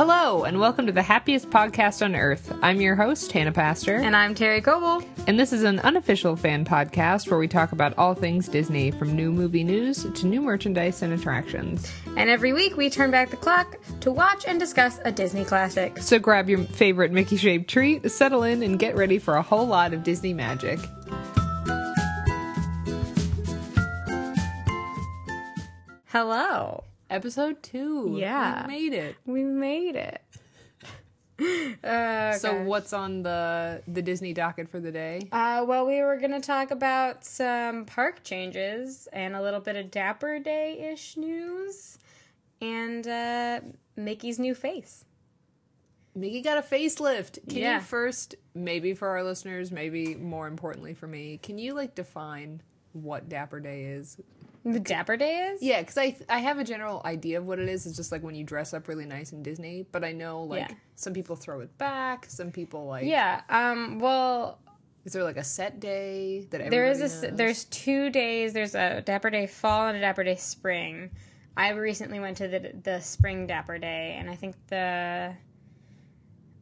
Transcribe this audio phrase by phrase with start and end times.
[0.00, 2.56] Hello, and welcome to the happiest podcast on earth.
[2.62, 5.06] I'm your host, Hannah Pastor, And I'm Terry Coble.
[5.26, 9.14] and this is an unofficial fan podcast where we talk about all things Disney, from
[9.14, 11.92] new movie news to new merchandise and attractions.
[12.16, 15.98] And every week we turn back the clock to watch and discuss a Disney classic.
[15.98, 19.66] So grab your favorite Mickey shaped treat, settle in, and get ready for a whole
[19.66, 20.80] lot of Disney magic.
[26.06, 26.84] Hello.
[27.10, 28.14] Episode two.
[28.18, 28.66] Yeah.
[28.66, 29.16] We made it.
[29.26, 30.22] We made it.
[31.82, 32.66] Uh, So gosh.
[32.66, 35.28] what's on the the Disney docket for the day?
[35.32, 39.74] Uh, well, we were going to talk about some park changes and a little bit
[39.76, 41.98] of Dapper Day ish news
[42.60, 43.60] and uh,
[43.96, 45.04] Mickey's new face.
[46.14, 47.38] Mickey got a facelift.
[47.48, 47.74] Can Yeah.
[47.76, 52.62] you first, maybe for our listeners, maybe more importantly for me, can you like define
[52.92, 54.18] what Dapper Day is?
[54.64, 55.62] The Dapper Day is?
[55.62, 57.86] Yeah, because I I have a general idea of what it is.
[57.86, 60.68] It's just like when you dress up really nice in Disney, but I know like
[60.68, 60.76] Yeah.
[60.96, 62.26] some people throw it back.
[62.28, 63.40] Some people like Yeah.
[63.48, 64.58] Um, well,
[65.06, 67.36] Is there like a set day that There is a knows?
[67.38, 68.52] there's two days.
[68.52, 71.10] There's a Dapper Day Fall and a Dapper Day Spring.
[71.56, 75.34] I recently went to the the Spring Dapper Day, and I think the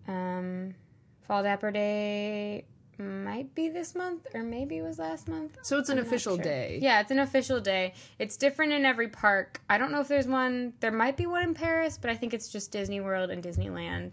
[0.07, 0.75] um,
[1.23, 2.65] Fall Dapper Day
[2.99, 5.57] might be this month, or maybe it was last month.
[5.63, 6.45] so it's an I'm official sure.
[6.45, 6.79] day.
[6.83, 7.95] Yeah, it's an official day.
[8.19, 9.61] It's different in every park.
[9.71, 10.73] I don't know if there's one.
[10.81, 14.13] There might be one in Paris, but I think it's just Disney World and Disneyland.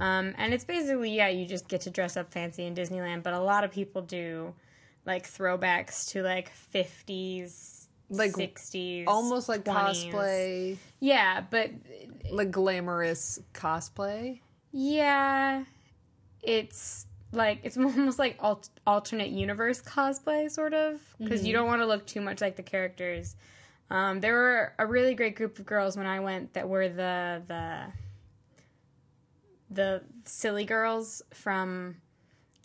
[0.00, 3.22] Um, and it's basically yeah, you just get to dress up fancy in Disneyland.
[3.22, 4.54] But a lot of people do
[5.06, 10.10] like throwbacks to like fifties, Like, sixties, almost like 20s.
[10.10, 11.70] cosplay, Yeah, but
[12.30, 14.40] like glamorous cosplay.
[14.72, 15.64] yeah,
[16.42, 21.82] it's like it's almost like al- alternate universe cosplay, sort of, because you don't want
[21.82, 23.36] to look too much like the characters.
[23.90, 27.42] Um, there were a really great group of girls when I went that were the
[27.46, 27.86] the
[29.70, 31.96] the silly girls from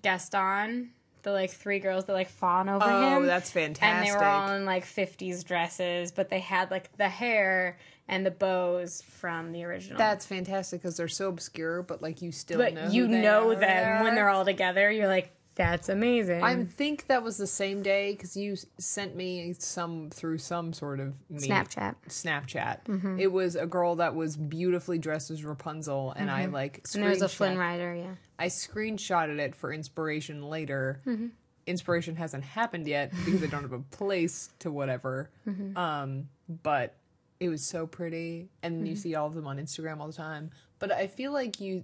[0.02, 0.92] Gaston,
[1.24, 3.24] the like three girls that like fawn over Oh, him.
[3.24, 3.84] Oh, that's fantastic!
[3.84, 7.78] and they were all in like 50s dresses, but they had like the hair
[8.10, 9.98] and the bows from the original.
[9.98, 14.04] That's fantastic because they're so obscure, but like you still but know you know them
[14.04, 14.92] when they're all together.
[14.92, 16.42] You're like, that's amazing.
[16.42, 21.00] I think that was the same day because you sent me some through some sort
[21.00, 21.96] of me- Snapchat.
[22.08, 23.20] Snapchat.
[23.20, 27.10] It was a girl that was beautifully dressed as Rapunzel, and I like And there
[27.10, 28.16] was a Flynn Rider, yeah.
[28.40, 31.02] I screenshotted it for inspiration later.
[31.06, 31.28] Mm-hmm.
[31.68, 35.30] Inspiration hasn't happened yet because I don't have a place to whatever.
[35.48, 35.78] Mm-hmm.
[35.78, 36.30] Um,
[36.64, 36.96] but
[37.40, 39.02] it was so pretty, and you Mm-hmm.
[39.02, 40.52] see all of them on Instagram all the time.
[40.80, 41.84] But I feel like you,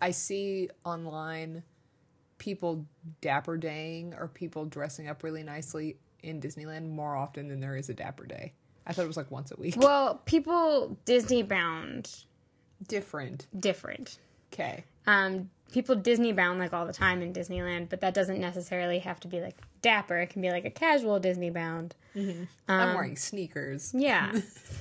[0.00, 1.62] I see online
[2.38, 2.86] people
[3.20, 7.88] dapper daying or people dressing up really nicely in Disneyland more often than there is
[7.88, 8.52] a dapper day.
[8.86, 9.76] I thought it was like once a week.
[9.76, 12.24] Well, people Disney bound
[12.88, 13.46] Different.
[13.58, 14.18] different.
[14.52, 14.84] Okay.
[15.06, 19.18] Um, people Disney bound like all the time in Disneyland, but that doesn't necessarily have
[19.20, 20.18] to be like dapper.
[20.18, 21.94] It can be like a casual Disney bound.
[22.14, 23.92] I'm wearing sneakers.
[23.96, 24.32] Yeah.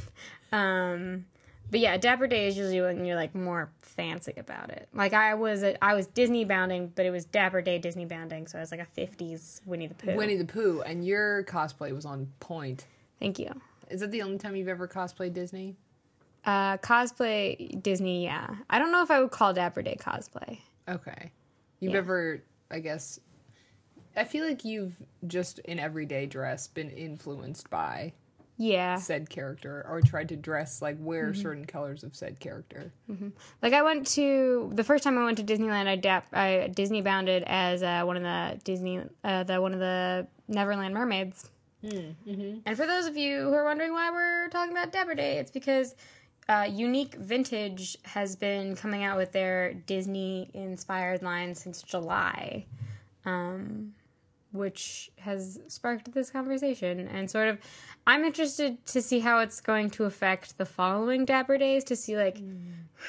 [0.52, 1.26] um,
[1.72, 4.90] but yeah, Dapper Day is usually when you're like more fancy about it.
[4.94, 8.46] Like I was, a, I was Disney bounding, but it was Dapper Day Disney bounding,
[8.46, 10.16] so I was like a '50s Winnie the Pooh.
[10.16, 12.86] Winnie the Pooh, and your cosplay was on point.
[13.20, 13.50] Thank you.
[13.90, 15.76] Is that the only time you've ever cosplayed Disney?
[16.44, 18.56] Uh, cosplay Disney, yeah.
[18.70, 20.60] I don't know if I would call Dapper Day cosplay.
[20.88, 21.32] Okay.
[21.80, 22.00] You've Yeah.
[22.00, 23.20] ever, I guess,
[24.16, 24.96] I feel like you've
[25.28, 28.14] just in everyday dress been influenced by
[28.58, 28.98] Yeah.
[28.98, 32.92] said character or tried to dress like wear certain colors of said character.
[33.62, 37.02] Like I went to the first time I went to Disneyland, I dap I Disney
[37.02, 41.50] bounded as uh, one of the Disney uh, the one of the Neverland mermaids.
[41.84, 45.50] And for those of you who are wondering why we're talking about Dapper Day, it's
[45.52, 45.96] because
[46.50, 52.66] uh, Unique Vintage has been coming out with their Disney inspired line since July,
[53.26, 53.94] um,
[54.52, 57.08] which has sparked this conversation.
[57.08, 57.60] And sort of,
[58.06, 62.18] I'm interested to see how it's going to affect the following Dapper Days to see
[62.18, 62.42] like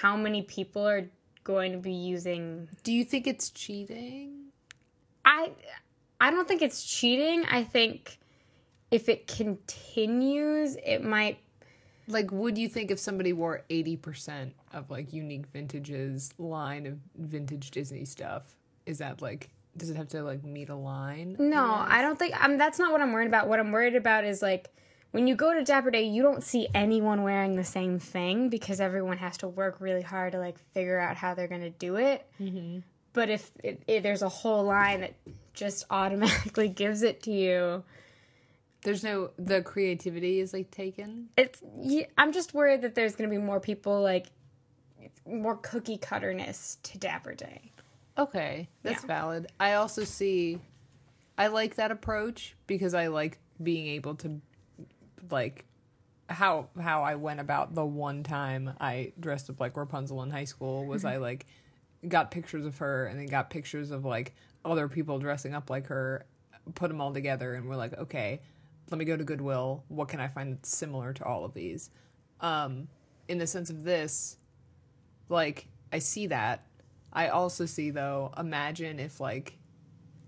[0.00, 1.08] how many people are
[1.44, 2.68] going to be using.
[2.84, 4.46] Do you think it's cheating?
[5.24, 5.50] I
[6.20, 7.44] I don't think it's cheating.
[7.50, 8.18] I think
[8.92, 11.38] if it continues, it might
[12.12, 17.70] Like, would you think if somebody wore 80% of like unique vintages line of vintage
[17.70, 18.56] Disney stuff,
[18.86, 21.36] is that like, does it have to like meet a line?
[21.38, 23.48] No, I don't think um, that's not what I'm worried about.
[23.48, 24.70] What I'm worried about is like
[25.12, 28.80] when you go to Dapper Day, you don't see anyone wearing the same thing because
[28.80, 31.96] everyone has to work really hard to like figure out how they're going to do
[31.96, 32.26] it.
[32.40, 32.80] Mm-hmm.
[33.12, 35.14] But if, it, if there's a whole line that
[35.52, 37.84] just automatically gives it to you,
[38.84, 41.28] There's no, the creativity is like taken.
[41.36, 41.62] it's.
[41.80, 44.26] yeah, I'm just worried that there's going to be more people like
[45.26, 47.72] more cookie cutterness to Dapper Day.
[48.18, 49.06] Okay, that's Yeah.
[49.06, 49.46] valid.
[49.58, 50.58] I also see
[51.38, 54.40] I like that approach because I like being able to
[55.30, 55.64] like
[56.28, 60.44] how how I went about the one time I dressed up like Rapunzel in high
[60.44, 61.22] school was I mm-hmm.
[61.22, 61.46] like
[62.06, 65.86] got pictures of her and then got pictures of like other people dressing up like
[65.86, 66.26] her,
[66.74, 68.40] put them all together and we're like, okay,
[68.92, 69.84] let me go to Goodwill.
[69.88, 71.90] What can I find that's similar to all of these?
[72.40, 72.88] Um,
[73.26, 74.36] in the sense of this,
[75.28, 76.66] like I see that.
[77.12, 79.58] I also see though, imagine if like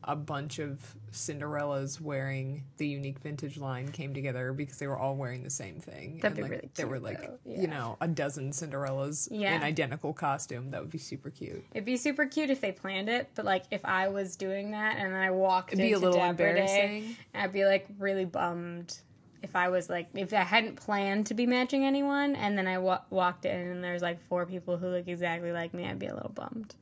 [0.07, 0.81] a bunch of
[1.13, 5.77] Cinderellas wearing the unique vintage line came together because they were all wearing the same
[5.81, 6.19] thing.
[6.21, 7.39] That'd and be like really there were like though.
[7.47, 9.55] you know a dozen Cinderellas Yeah.
[9.57, 10.71] in identical costume.
[10.71, 11.65] That would be super cute.
[11.73, 14.97] It'd be super cute if they planned it, but like if I was doing that
[14.99, 17.17] and then I walked It'd be a little Dapper Day, embarrassing.
[17.35, 18.99] I'd be like really bummed
[19.43, 22.79] if I was like if I hadn't planned to be matching anyone and then I
[22.79, 26.07] wa- walked in and there's like four people who look exactly like me, I'd be
[26.07, 26.75] a little bummed.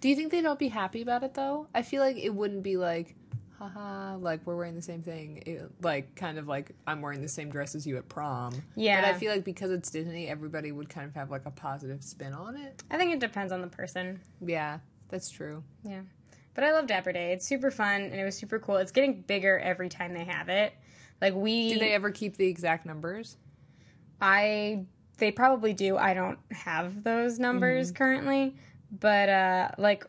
[0.00, 1.68] Do you think they'd all be happy about it though?
[1.74, 3.14] I feel like it wouldn't be like,
[3.58, 5.42] haha, like we're wearing the same thing.
[5.46, 8.52] It, like kind of like I'm wearing the same dress as you at prom.
[8.74, 9.00] Yeah.
[9.00, 12.02] But I feel like because it's Disney, everybody would kind of have like a positive
[12.04, 12.82] spin on it.
[12.90, 14.20] I think it depends on the person.
[14.44, 14.78] Yeah,
[15.08, 15.62] that's true.
[15.82, 16.00] Yeah.
[16.54, 17.32] But I love Dapper Day.
[17.32, 18.76] It's super fun and it was super cool.
[18.76, 20.72] It's getting bigger every time they have it.
[21.20, 23.36] Like we Do they ever keep the exact numbers?
[24.20, 24.84] I
[25.18, 25.96] they probably do.
[25.96, 27.96] I don't have those numbers Mm-hmm.
[27.96, 28.56] currently,
[28.90, 30.06] but uh like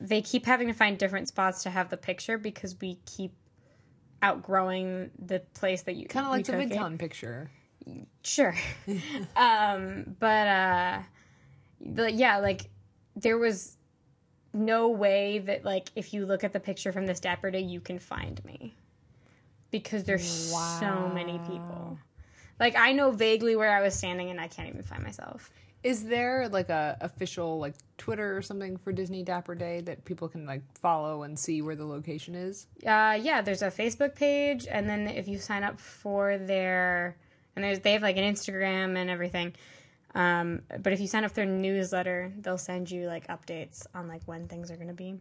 [0.00, 3.32] they keep having to find different spots to have the picture because we keep
[4.22, 6.70] outgrowing the place that you Kind of like the it.
[6.70, 7.50] VidCon picture.
[8.22, 8.54] Sure.
[9.36, 10.98] um, but uh
[11.80, 12.68] but yeah, like
[13.16, 13.76] there was
[14.52, 17.80] no way that like if you look at the picture from this Dapper Day you
[17.80, 18.74] can find me.
[19.70, 21.98] Because there's so many people.
[22.58, 25.50] Like I know vaguely where I was standing and I can't even find myself.
[25.82, 30.28] Is there like a official like Twitter or something for Disney Dapper Day that people
[30.28, 32.66] can like follow and see where the location is?
[32.86, 37.16] Uh, yeah, there's a Facebook page, and then if you sign up for their,
[37.56, 39.54] and there's they have like an Instagram and everything.
[40.14, 44.06] Um, but if you sign up for their newsletter, they'll send you like updates on
[44.08, 45.14] like when things are gonna be,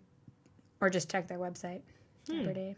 [0.82, 1.82] or just check their website.
[2.26, 2.76] Dapper Day.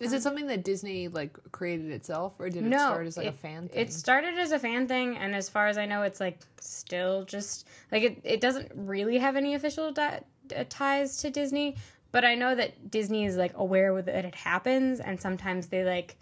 [0.00, 3.26] Is it something that Disney like created itself, or did it No, start as like
[3.26, 3.80] a fan thing?
[3.80, 7.24] It started as a fan thing, and as far as I know, it's like still
[7.24, 8.20] just like it.
[8.24, 10.20] It doesn't really have any official di-
[10.54, 11.76] uh, ties to Disney,
[12.12, 16.16] but I know that Disney is like aware that it happens, and sometimes they like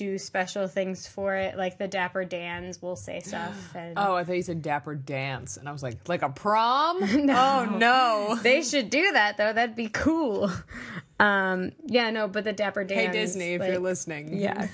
[0.00, 1.58] do special things for it.
[1.58, 5.58] Like the Dapper Dans will say stuff, and Oh, I thought you said Dapper Dance,
[5.58, 7.02] and I was like, like a prom?
[7.30, 8.38] Oh no!
[8.42, 9.52] they should do that though.
[9.52, 10.50] That'd be cool.
[11.18, 12.98] Um, yeah, no, but the Dapper Dans.
[12.98, 14.68] Hey Disney, if like, you're listening, Yeah.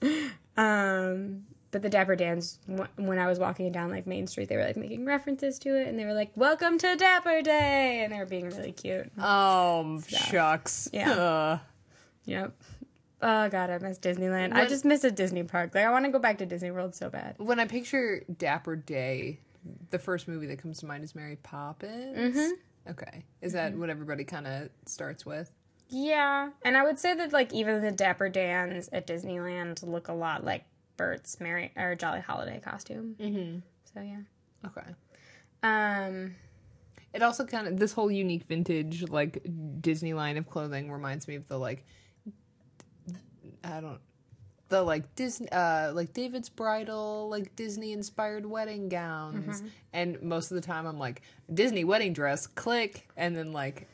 [0.56, 2.58] um, but the Dapper Dans,
[2.96, 5.88] when I was walking down like Main Street, they were like making references to it,
[5.88, 9.12] and they were like, "Welcome to Dapper Day," and they were being really cute.
[9.18, 10.88] Oh shucks.
[10.92, 11.10] Yeah.
[11.12, 11.60] Ugh.
[12.24, 12.54] Yep.
[13.22, 14.52] Oh god, I miss Disneyland.
[14.52, 15.74] I just miss a Disney park.
[15.74, 17.36] Like I want to go back to Disney World so bad.
[17.38, 19.38] When I picture Dapper Day,
[19.90, 22.36] the first movie that comes to mind is Mary Poppins.
[22.36, 22.90] Mm-hmm.
[22.90, 25.52] Okay, is that what everybody kind of starts with?
[25.88, 30.12] Yeah, and I would say that like even the Dapper Dans at Disneyland look a
[30.12, 30.64] lot like
[30.96, 33.14] Bert's Mary or Jolly Holiday costume.
[33.20, 33.58] Mm-hmm.
[33.94, 34.22] So yeah.
[34.66, 34.88] Okay.
[35.62, 36.34] Um.
[37.14, 39.46] It also kind of this whole unique vintage like
[39.80, 41.84] Disney line of clothing reminds me of the like
[43.64, 43.98] I don't
[44.68, 49.66] the like Disney uh like David's bridal like Disney inspired wedding gowns Mm-hmm.
[49.92, 53.88] and most of the time I'm like Disney wedding dress click and then like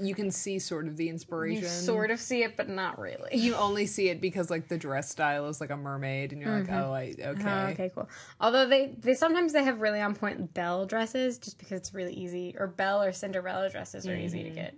[0.00, 3.36] you can see sort of the inspiration You sort of see it, but not really.
[3.36, 6.56] you only see it because like the dress style is like a mermaid and you're
[6.60, 8.08] like oh I okay, Oh, okay, cool.
[8.40, 12.14] Although they they sometimes they have really on point Belle dresses just because it's really
[12.14, 14.74] easy, or Belle or Cinderella dresses are easy to get.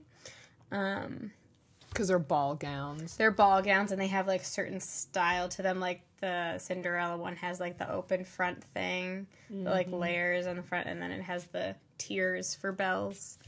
[0.72, 1.30] Um,
[1.94, 5.78] because they're ball gowns they're ball gowns and they have like certain style to them.
[5.80, 10.62] Like the Cinderella one has like the open front thing, the, like layers on the
[10.62, 13.38] front, and then it has the tiers for Belle's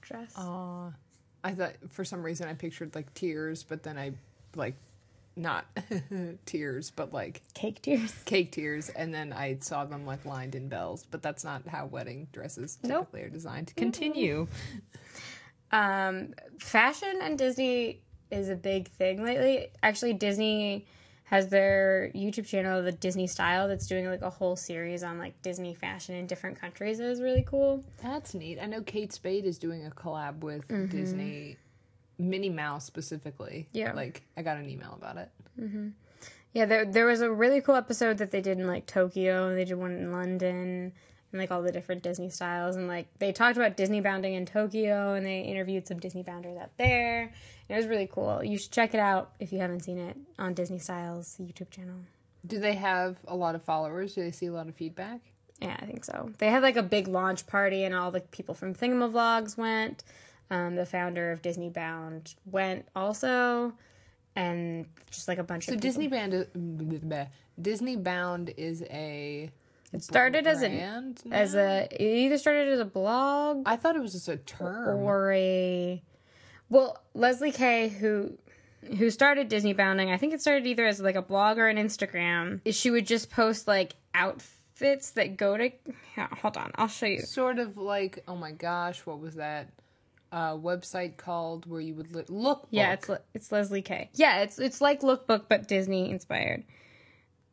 [0.00, 0.36] dress.
[0.36, 0.90] Uh,
[1.44, 4.12] I thought for some reason I pictured like tears, but then I
[4.56, 4.74] like
[5.36, 5.66] not
[6.46, 8.12] tears, but like Cake tiers.
[8.24, 11.04] cake tears, and then I saw them like lined in bells.
[11.10, 13.06] But that's not how wedding dresses Nope.
[13.12, 13.72] typically are designed.
[13.76, 14.46] Continue.
[15.72, 19.68] Um, fashion and Disney is a big thing lately.
[19.82, 20.86] Actually, Disney
[21.24, 25.40] has their YouTube channel, the Disney Style, that's doing like a whole series on like
[25.42, 27.00] Disney fashion in different countries.
[27.00, 27.82] It was really cool.
[28.02, 28.58] That's neat.
[28.60, 31.56] I know Kate Spade is doing a collab with Disney,
[32.18, 33.68] Minnie Mouse specifically.
[33.72, 33.92] Yeah.
[33.92, 35.30] like I got an email about it.
[36.52, 39.54] Yeah, there there was a really cool episode that they did in like Tokyo.
[39.54, 40.92] They did one in London.
[41.36, 42.76] And like all the different Disney styles.
[42.76, 46.56] And like they talked about Disney bounding in Tokyo and they interviewed some Disney bounders
[46.56, 47.24] out there.
[47.24, 47.30] And
[47.68, 48.42] it was really cool.
[48.42, 51.96] You should check it out if you haven't seen it on Disney Styles YouTube channel.
[52.46, 54.14] Do they have a lot of followers?
[54.14, 55.20] Do they see a lot of feedback?
[55.60, 56.30] Yeah, I think so.
[56.38, 60.04] They had like a big launch party, and all the people from Thingamavlogs went.
[60.50, 63.72] Um, the founder of Disney Bound went also,
[64.36, 65.88] and just like a bunch So of people.
[65.88, 67.28] Disney Band,
[67.60, 69.50] Disney Bound is a
[69.96, 74.02] It started as an as a it either started as a blog I thought it
[74.02, 74.98] was just a term.
[75.00, 76.02] or a
[76.68, 78.36] well Leslie Kay who
[78.98, 80.10] who started Disney Bounding.
[80.10, 82.60] I think it started either as like a blog or an Instagram.
[82.72, 85.70] She would just post like outfits that go to.
[86.16, 87.20] yeah, hold on, I'll show you.
[87.22, 89.70] sort of like oh my gosh, what was that
[90.32, 92.66] uh, website called where you would li- look?
[92.70, 94.10] Yeah, it's it's Leslie Kay.
[94.14, 96.64] Yeah, it's it's like Lookbook but Disney inspired.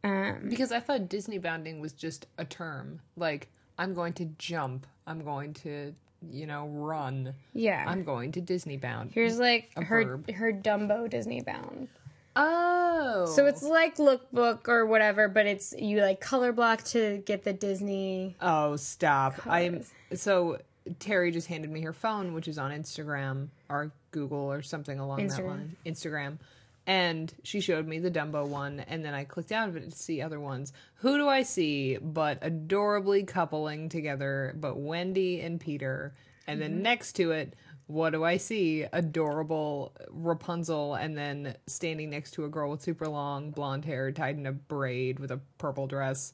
[0.03, 2.99] Um, because I thought Disney bounding was just a term.
[3.15, 4.85] Like I'm going to jump.
[5.07, 5.93] I'm going to
[6.31, 7.33] you know run.
[7.53, 7.83] yeah.
[7.87, 9.11] I'm going to Disney bound.
[9.11, 10.31] Here's like a her verb.
[10.31, 11.87] her Dumbo Disney Bound.
[12.35, 17.43] oh, So it's like Lookbook or whatever, but it's you like color block to get
[17.43, 18.35] the Disney.
[18.41, 19.45] Oh, stop.
[19.47, 19.83] I'm
[20.13, 20.59] so
[20.99, 25.25] Terry just handed me her phone, which is on Instagram or Google or something along
[25.27, 25.75] that line.
[25.85, 26.37] Instagram.
[26.85, 29.97] And she showed me the Dumbo one, and then I clicked out of it to
[29.97, 30.73] see other ones.
[30.95, 36.13] Who do I see but adorably coupling together, but Wendy and Peter?
[36.45, 36.81] And then mm-hmm.
[36.81, 37.55] next to it,
[37.87, 38.85] what do I see?
[38.91, 44.37] Adorable Rapunzel, and then standing next to a girl with super long blonde hair tied
[44.37, 46.33] in a braid with a purple dress.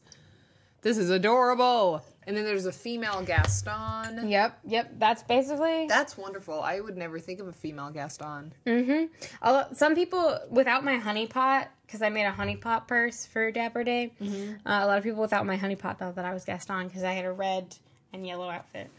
[0.81, 2.03] This is adorable.
[2.25, 4.29] And then there's a female Gaston.
[4.29, 4.91] Yep, yep.
[4.99, 5.87] That's basically.
[5.87, 6.61] That's wonderful.
[6.61, 8.53] I would never think of a female Gaston.
[8.67, 9.05] Mm-hmm.
[9.41, 13.51] Although some people without my honey pot, because I made a honey pot purse for
[13.51, 14.13] Dapper Day.
[14.21, 14.67] Mm-hmm.
[14.67, 17.03] Uh, a lot of people without my honey pot thought that I was Gaston because
[17.03, 17.75] I had a red
[18.13, 18.89] and yellow outfit,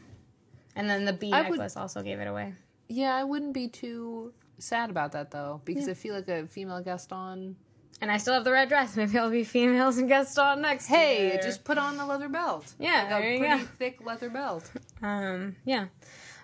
[0.75, 2.55] and then the bee I would- necklace also gave it away.
[2.89, 6.83] Yeah, I wouldn't be too sad about that though, because I feel like a female
[6.83, 7.55] Gaston.
[8.01, 8.97] And I still have the red dress.
[8.97, 10.87] Maybe I'll be females and Gaston next.
[10.87, 11.41] Hey, year.
[11.43, 12.73] just put on the leather belt.
[12.79, 13.69] Yeah, like there a you pretty go.
[13.79, 14.71] thick leather belt,
[15.03, 15.87] um, yeah.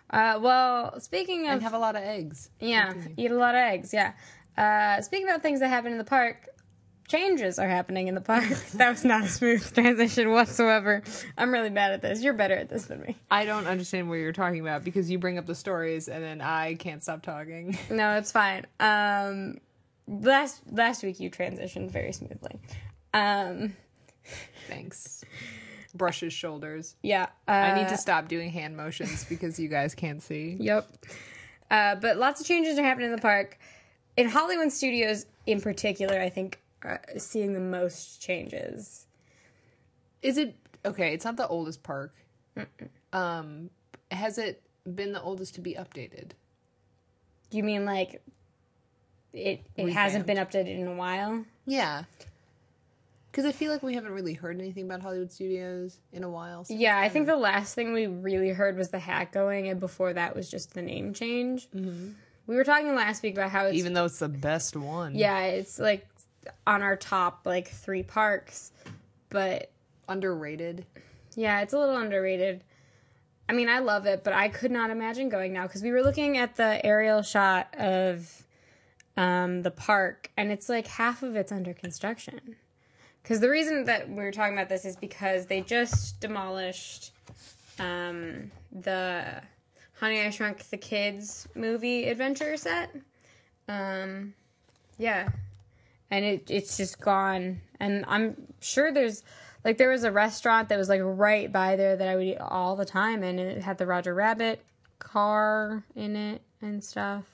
[0.09, 2.51] Uh, well, speaking of and have a lot of eggs.
[2.61, 3.93] Yeah, eat a lot of eggs.
[3.93, 4.13] Yeah.
[4.57, 6.49] Uh, speaking about things that happen in the park,
[7.09, 8.45] changes are happening in the park.
[8.75, 11.03] that was not a smooth transition whatsoever.
[11.37, 12.23] I'm really bad at this.
[12.23, 13.17] You're better at this than me.
[13.31, 16.41] I don't understand what you're talking about because you bring up the stories, and then
[16.41, 17.79] I can't stop talking.
[17.91, 18.67] No, it's fine.
[18.81, 19.59] Um,
[20.07, 22.59] last last week you transitioned very smoothly.
[23.15, 23.77] Um,
[24.69, 25.25] Thanks.
[25.95, 26.95] Brush his shoulders.
[27.03, 27.27] yeah.
[27.49, 30.57] Uh, I need to stop doing hand motions because you guys can't see.
[30.61, 30.87] Yep.
[31.71, 33.59] Uh, but lots of changes are happening in the park.
[34.17, 39.07] In Hollywood Studios, in particular, I think uh, seeing the most changes.
[40.23, 41.15] Is it okay?
[41.15, 42.15] It's not the oldest park.
[43.13, 43.71] Um,
[44.11, 44.63] has it
[44.95, 46.33] been the oldest to be updated?
[47.51, 48.23] You mean like
[49.37, 49.61] it?
[49.77, 51.45] It hasn't been updated in a while.
[51.67, 52.05] Yeah.
[53.31, 56.65] Because I feel like we haven't really heard anything about Hollywood Studios in a while.
[56.65, 59.79] so- Yeah, I think the last thing we really heard was the hat going, and
[59.79, 61.69] before that was just the name change.
[61.75, 62.13] Mm-hmm.
[62.47, 65.15] We were talking last week about how it's Even though it's the best one.
[65.15, 66.07] yeah, it's like
[66.67, 68.71] on our top like three parks,
[69.29, 69.71] but
[70.09, 70.87] Underrated.
[71.35, 72.63] yeah, it's a little underrated.
[73.49, 76.03] I mean, I love it, but I could not imagine going now because we were
[76.03, 78.46] looking at the aerial shot of
[79.17, 82.57] um, the park, and it's like half of it's under construction.
[83.23, 87.13] Because the reason that we were talking about this is because they just demolished
[87.79, 89.43] um, the
[89.99, 92.95] Honey I Shrunk the Kids movie adventure set.
[93.69, 94.35] Um,
[94.99, 95.29] yeah,
[96.11, 97.61] and it it's just gone.
[97.81, 99.25] And I'm sure there's
[99.65, 102.39] like there was a restaurant that was like right by there that I would eat
[102.39, 104.65] all the time, and it had the Roger Rabbit
[104.99, 107.25] car in it and stuff.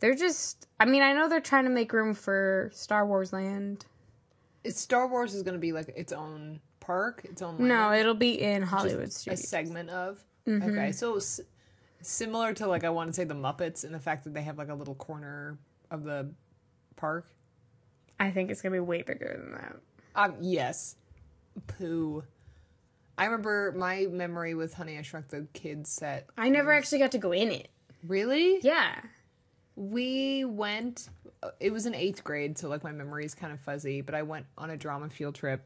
[0.00, 0.66] They're just.
[0.80, 3.84] I mean, I know they're trying to make room for Star Wars Land.
[4.64, 7.56] It's Star Wars is going to be like its own park, its own.
[7.66, 9.34] No, it'll be in Hollywood Street.
[9.34, 10.22] a segment of.
[10.46, 10.70] Mm-hmm.
[10.70, 11.40] Okay, so s-
[12.00, 14.56] similar to like I want to say the Muppets and the fact that they have
[14.58, 15.58] like a little corner
[15.90, 16.30] of the
[16.96, 17.26] park.
[18.20, 19.76] I think it's gonna be way bigger than that.
[20.14, 20.96] Um, yes.
[21.66, 22.24] Pooh.
[23.16, 26.28] I remember my memory with Honey I Shrunk the Kids set.
[26.36, 27.68] I never actually got to go in it.
[28.06, 28.60] Really?
[28.62, 28.94] Yeah.
[29.78, 31.08] We went.
[31.40, 34.00] uh, It was in eighth grade, so like my memory is kind of fuzzy.
[34.00, 35.64] But I went on a drama field trip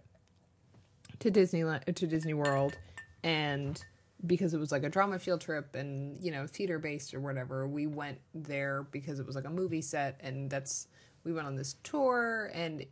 [1.21, 2.77] to Disneyland to Disney World,
[3.25, 3.83] and
[4.27, 7.67] because it was like a drama field trip and you know theater based or whatever,
[7.67, 10.89] we went there because it was like a movie set, and that's
[11.25, 12.85] we went on this tour and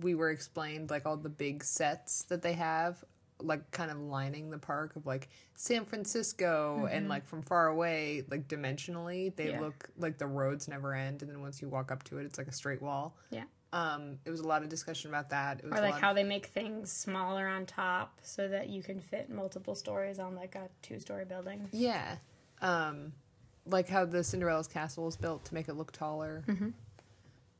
[0.00, 3.04] we were explained like all the big sets that they have
[3.40, 8.22] like kind of lining the park of like San Francisco and like from far away,
[8.30, 9.60] like dimensionally, they Yeah.
[9.60, 12.38] look like the roads never end, and then once you walk up to it, it's
[12.38, 13.16] like a straight wall.
[13.30, 13.44] Yeah.
[13.72, 15.58] Um, it was a lot of discussion about that.
[15.58, 19.00] It was Or like how they make things smaller on top so that you can
[19.00, 21.68] fit multiple stories on like a two story building.
[21.72, 22.18] Yeah.
[22.62, 23.12] Um,
[23.66, 26.44] like how the Cinderella's castle was built to make it look taller.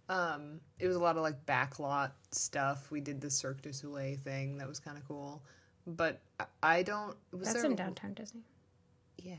[0.08, 2.90] Um, it was a lot of like backlot stuff.
[2.90, 5.42] We did the Cirque du Soleil thing that was kind of cool.
[5.86, 6.20] But
[6.62, 7.16] I- don't.
[7.32, 8.42] Was That's there, in downtown Disney.
[9.18, 9.34] Yeah.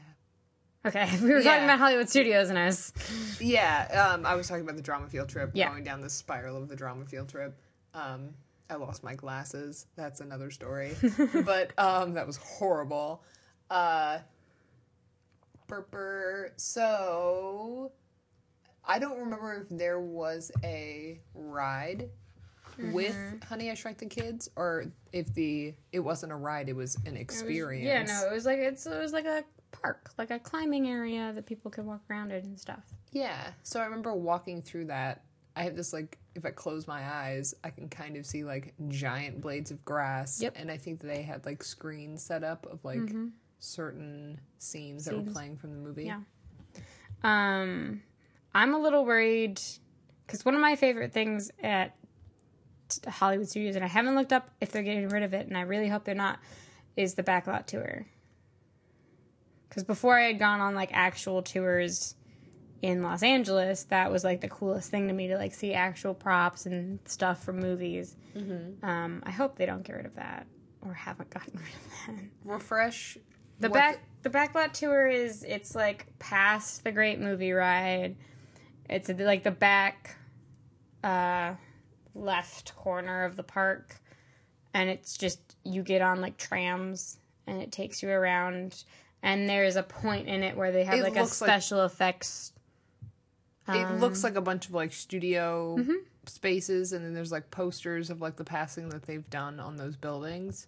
[0.85, 1.43] Okay, we were Yeah.
[1.51, 2.93] talking about Hollywood Studios, and I was
[3.41, 4.11] Yeah.
[4.13, 5.51] Um, I was talking about the drama field trip.
[5.53, 5.69] Yeah.
[5.69, 7.57] Going down the spiral of the drama field trip.
[7.93, 8.35] Um,
[8.69, 9.87] I lost my glasses.
[9.95, 10.95] That's another story.
[11.45, 13.23] but um, that was horrible.
[13.69, 14.19] Uh,
[15.67, 16.49] burper.
[16.57, 17.91] So
[18.83, 22.09] I don't remember if there was a ride
[22.77, 26.97] with Honey I Shrunk the Kids, or if the it wasn't a ride, it was
[27.05, 27.85] an experience.
[27.85, 31.31] yeah, no, it was like it's it was like a park, like a climbing area
[31.33, 32.83] that people could walk around in and stuff.
[33.11, 33.51] Yeah.
[33.63, 35.23] So I remember walking through that.
[35.55, 38.73] I have this like if I close my eyes, I can kind of see like
[38.89, 40.41] giant blades of grass.
[40.41, 40.53] Yep.
[40.57, 42.99] And I think they had like screens set up of like
[43.59, 46.05] certain scenes, that were playing from the movie.
[46.05, 46.19] Yeah.
[47.23, 48.01] Um,
[48.53, 49.59] I'm a little worried
[50.25, 51.95] because one of my favorite things at
[53.07, 55.61] Hollywood Studios, and I haven't looked up if they're getting rid of it, and I
[55.61, 56.39] really hope they're not,
[56.95, 58.05] is the backlot tour.
[59.67, 62.15] Because before I had gone on like actual tours
[62.81, 66.13] in Los Angeles, that was like the coolest thing to me to like see actual
[66.13, 68.15] props and stuff from movies.
[68.83, 70.45] Um, I hope they don't get rid of that
[70.85, 72.25] or haven't gotten rid of that.
[72.43, 73.17] Refresh
[73.59, 78.15] The back the backlot tour is it's like past the great movie ride.
[78.89, 80.15] It's like the back
[81.03, 81.55] uh
[82.15, 83.97] left corner of the park
[84.73, 88.83] and it's just you get on like trams and it takes you around
[89.21, 91.83] and there's a point in it where they have It like a looks like- special
[91.83, 92.53] effects
[93.67, 95.93] it um, looks like a bunch of like studio mm-hmm.
[96.27, 99.95] spaces and then there's like posters of like the passing that they've done on those
[99.95, 100.67] buildings.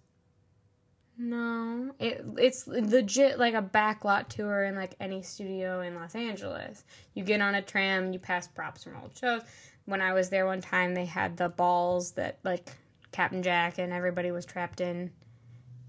[1.20, 6.84] No, it it's legit like a backlot tour in like any studio in Los Angeles.
[7.14, 9.42] You get on a tram, you pass props from old shows.
[9.88, 12.68] When I was there one time, they had the balls that like
[13.10, 15.10] Captain Jack and everybody was trapped in.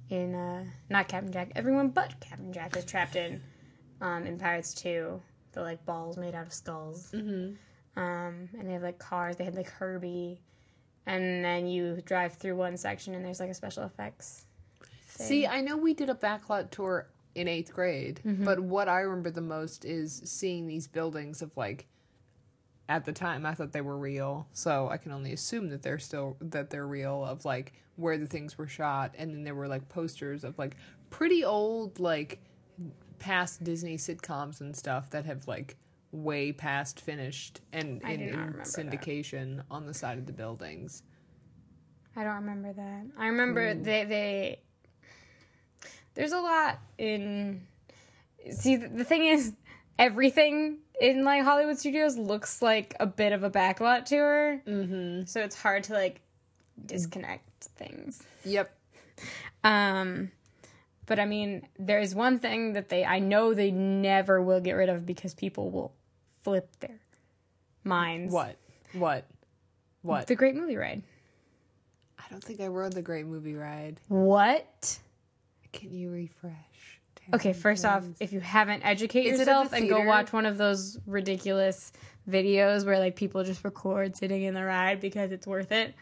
[0.09, 3.41] In uh, not Captain Jack, everyone but Captain Jack was trapped in.
[3.99, 7.11] Um, in Pirates Two, the like balls made out of skulls.
[7.13, 7.55] Mm-hmm.
[8.01, 9.35] Um, and they have like cars.
[9.35, 10.39] They had like Herbie,
[11.05, 14.45] and then you drive through one section and there's like a special effects.
[15.09, 18.45] See, I know we did a backlot tour in eighth grade, Mm-hmm.
[18.45, 21.85] but what I remember the most is seeing these buildings of like.
[22.89, 25.99] At the time, I thought they were real, so I can only assume that they're
[25.99, 27.23] still that they're real.
[27.23, 30.75] Of like where the things were shot, and then there were like posters of like
[31.11, 32.39] pretty old like
[33.19, 35.77] past Disney sitcoms and stuff that have like
[36.11, 38.67] way past finished and in, in remember that.
[38.67, 41.03] syndication on the side of the buildings.
[42.15, 43.05] I don't remember that.
[43.19, 43.83] I remember hmm.
[43.83, 44.59] they they.
[46.15, 47.67] There's a lot in.
[48.51, 49.53] See, the thing is,
[49.99, 54.61] everything in like Hollywood studios looks like a bit of a backlot tour.
[54.67, 55.25] Mm-hmm.
[55.25, 56.21] So it's hard to like
[56.85, 58.21] disconnect things.
[58.45, 58.71] Yep.
[59.63, 60.31] Um,
[61.05, 64.89] but I mean, there's one thing that they I know they never will get rid
[64.89, 65.93] of because people will
[66.41, 66.99] flip their
[67.83, 68.33] minds.
[68.33, 68.55] What?
[68.93, 69.25] What?
[70.01, 70.27] What?
[70.27, 71.03] The Great Movie Ride.
[72.17, 73.99] I don't think I rode the Great Movie Ride.
[74.07, 74.99] What?
[75.73, 76.53] Can you refresh?
[77.33, 80.07] Okay, first off, if you haven't, educate Is yourself the and go theater?
[80.07, 81.91] watch one of those ridiculous
[82.29, 85.93] videos where like people just record sitting in the ride because it's worth it.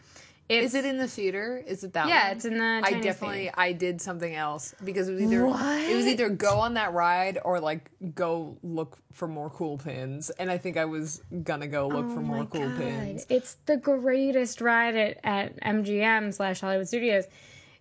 [0.48, 1.62] It's, Is it in the theater?
[1.66, 2.36] Is it that Yeah, one?
[2.36, 2.80] it's in the.
[2.82, 3.54] I definitely theater.
[3.58, 5.90] I did something else because it was either What?
[5.90, 10.30] it was either go on that ride or like go look for more cool pins,
[10.30, 13.26] and I think I was gonna go look for Oh more my cool pins.
[13.28, 17.24] It's the greatest ride at, at MGM slash Hollywood Studios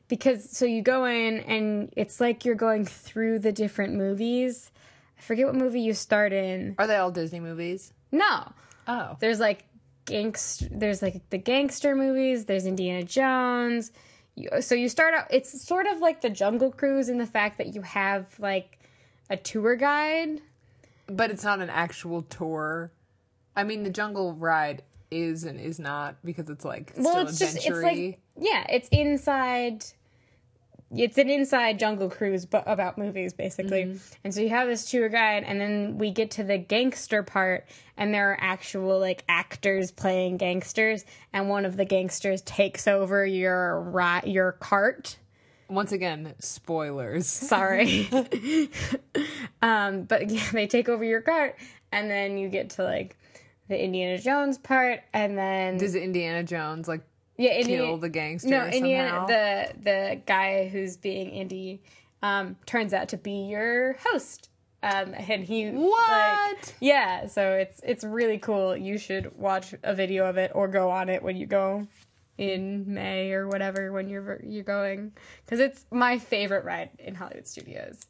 [0.07, 4.71] because so you go in and it's like you're going through the different movies.
[5.17, 6.75] I forget what movie you start in.
[6.77, 7.93] Are they all Disney movies?
[8.11, 8.51] No,
[8.87, 9.65] Oh, there's like
[10.05, 13.91] gangster there's like the gangster movies there's indiana jones
[14.35, 17.57] you, so you start out it's sort of like the jungle cruise in the fact
[17.57, 18.79] that you have like
[19.29, 20.39] a tour guide
[21.07, 22.91] but it's not an actual tour.
[23.55, 27.39] I mean, the Jungle Ride is and is not because it's like well still it's
[27.39, 29.85] just it's like yeah it's inside
[30.95, 33.97] it's an inside jungle cruise but about movies basically Mm-hmm.
[34.23, 37.67] and so you have this tour guide and then we get to the gangster part
[37.97, 43.25] and there are actual like actors playing gangsters and one of the gangsters takes over
[43.25, 45.17] your ri- your cart
[45.69, 47.27] Once again, spoilers.
[47.53, 48.07] Sorry.
[49.61, 51.57] um, but yeah, they take over your cart,
[51.91, 53.17] and then you get to like
[53.67, 57.01] the Indiana Jones part, and then Does Indiana Jones like
[57.37, 59.25] yeah, kill Indiana, the gangster no, somehow?
[59.25, 61.81] The the guy who's being Indy,
[62.21, 64.49] um, turns out to be your host.
[64.83, 66.11] Um, and he What?
[66.11, 68.77] like, yeah, so it's it's really cool.
[68.77, 71.87] You should watch a video of it or go on it when you go
[72.37, 75.11] in May or whatever when you're you're going
[75.43, 78.05] because it's my favorite ride in Hollywood Studios.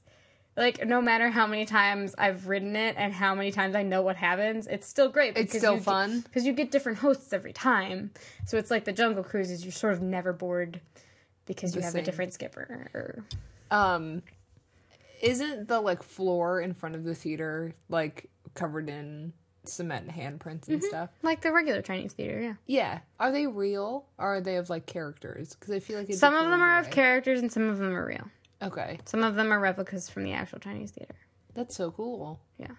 [0.58, 4.02] Like no matter how many times I've ridden it and how many times I know
[4.02, 5.38] what happens, it's still great.
[5.38, 6.22] It's still fun?
[6.22, 8.10] because you get different hosts every time.
[8.48, 9.64] So it's like the Jungle Cruises.
[9.64, 10.82] You're sort of never bored
[11.46, 12.02] because you have same.
[12.02, 12.90] a different skipper.
[12.96, 13.24] Or
[13.70, 14.24] um
[15.22, 20.84] isn't the like floor in front of the theater like covered in cement handprints and
[20.84, 21.12] stuff?
[21.22, 22.54] like the regular Chinese theater, yeah.
[22.66, 23.00] Yeah.
[23.20, 25.54] Are they real or are they of like characters?
[25.54, 28.06] Because I feel like Some of them are of characters and some of them are
[28.06, 28.28] real.
[28.62, 31.16] Okay, Some of them are replicas from the actual Chinese theater.
[31.54, 32.40] that's so cool.
[32.58, 32.72] Yeah.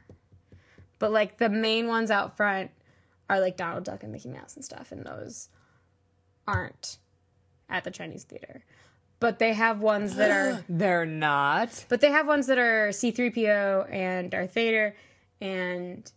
[0.99, 2.71] But like the main ones out front
[3.31, 5.49] are like Donald Duck and Mickey Mouse and stuff, and those
[6.47, 6.99] aren't
[7.69, 8.65] at the Chinese theater.
[9.21, 11.85] But they have ones that are They're not.
[11.89, 14.97] but they have ones that are C3PO and Darth Vader
[15.41, 16.11] and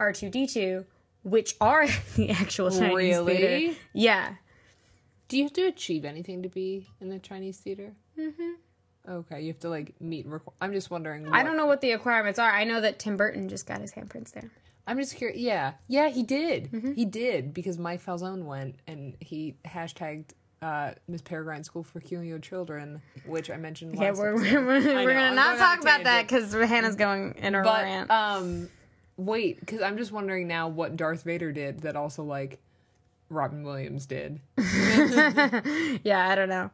[0.00, 0.84] R2D2,
[1.22, 1.86] which are
[2.16, 3.36] the actual Chinese Really?
[3.36, 3.78] theater.
[3.94, 4.34] Yeah.
[5.28, 7.94] Do you have to achieve anything to be in the Chinese theater?
[8.18, 8.52] Mm-hmm.
[9.08, 10.28] Okay, you have to like meet.
[10.28, 11.28] Requ- I'm just wondering.
[11.28, 12.50] I don't know what the requirements are.
[12.50, 14.50] I know that Tim Burton just got his handprints there.
[14.86, 15.38] I'm just curious.
[15.38, 16.70] Yeah, yeah, he did.
[16.70, 16.92] Mm-hmm.
[16.94, 20.30] He did because Mike Falzone went and he hashtagged
[20.62, 23.96] uh, Miss Peregrine School for Peculiar Children, which I mentioned.
[23.96, 24.54] Last we're, episode.
[24.54, 28.10] we're, we're, we're gonna not talk about that because Hannah's going in a But rant.
[28.10, 28.68] um,
[29.16, 32.60] wait, because I'm just wondering now what Darth Vader did that also like
[33.28, 34.40] Robin Williams did.
[34.58, 36.70] yeah, I don't know.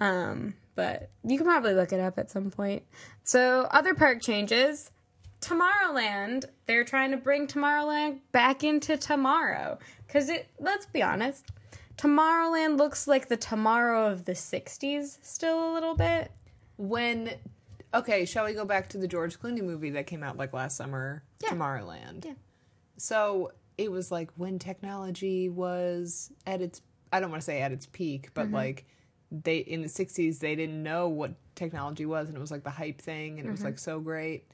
[0.00, 2.82] Um, but you can probably look it up at some point.
[3.22, 4.90] So, other park changes.
[5.40, 9.78] Tomorrowland, they're trying to bring Tomorrowland back into tomorrow.
[10.06, 11.46] Because it, let's be honest,
[11.98, 16.32] Tomorrowland looks like the tomorrow of the 60s still a little bit.
[16.76, 17.30] When
[17.92, 20.76] okay, shall we go back to the George Clooney movie that came out like last
[20.76, 21.50] summer, Yeah.
[21.50, 22.24] Tomorrowland?
[22.24, 22.32] Yeah.
[22.96, 26.80] So it was like when technology was at its
[27.12, 28.54] I don't want to say at its peak, but Mm-hmm.
[28.54, 28.86] like
[29.42, 32.70] they in the 60s they didn't know what technology was and it was like the
[32.70, 33.66] hype thing and it was Mm-hmm.
[33.68, 34.44] like so great.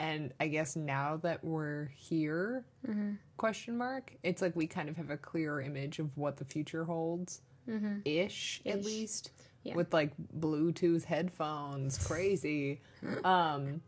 [0.00, 3.12] And I guess now that we're here, Mm-hmm.
[3.36, 6.84] question mark, it's like we kind of have a clearer image of what the future
[6.84, 7.40] holds.
[7.68, 8.80] Ish, at Mm-hmm.
[8.80, 8.84] Ish.
[8.86, 9.30] least.
[9.62, 9.74] Yeah.
[9.76, 12.80] With like Bluetooth headphones, crazy.
[13.24, 13.80] um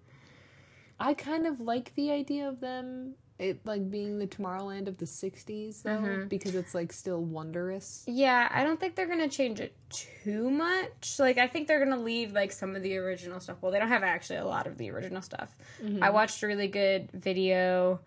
[0.98, 5.04] I kind of like the idea of them it like being the Tomorrowland of the
[5.04, 6.28] 60s though Mm-hmm.
[6.28, 8.02] because it's like still wondrous.
[8.06, 11.16] Yeah, I don't think they're gonna change it too much.
[11.18, 13.58] Like, I think they're gonna leave like some of the original stuff.
[13.60, 15.56] Well, they don't have actually a lot of the original stuff.
[16.00, 18.00] I watched a really good video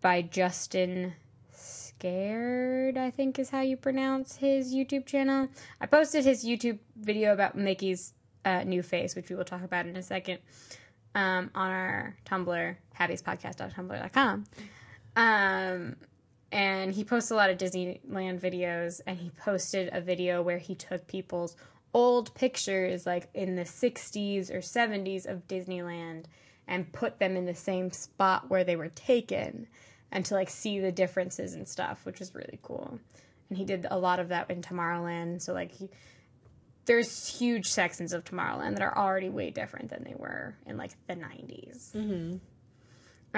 [0.00, 1.12] by Justin
[1.52, 2.96] Scared.
[2.98, 5.48] I think is how you pronounce his YouTube channel.
[5.80, 8.12] I posted his YouTube video about Mickey's
[8.44, 10.38] uh, new face, which we will talk about in a second,
[11.16, 14.44] um, on our Tumblr, happiestpodcast.tumblr.com.
[15.16, 15.96] Um,
[16.52, 20.74] and he posts a lot of Disneyland videos and he posted a video where he
[20.74, 21.56] took people's
[21.94, 26.26] old pictures like in the 60s or 70s of Disneyland
[26.68, 29.66] and put them in the same spot where they were taken
[30.12, 32.98] and to like see the differences and stuff which was really cool
[33.48, 35.88] and he did a lot of that in Tomorrowland so like he
[36.86, 40.92] there's huge sections of Tomorrowland that are already way different than they were in like
[41.06, 41.92] the 90s.
[41.92, 42.36] Mm-hmm.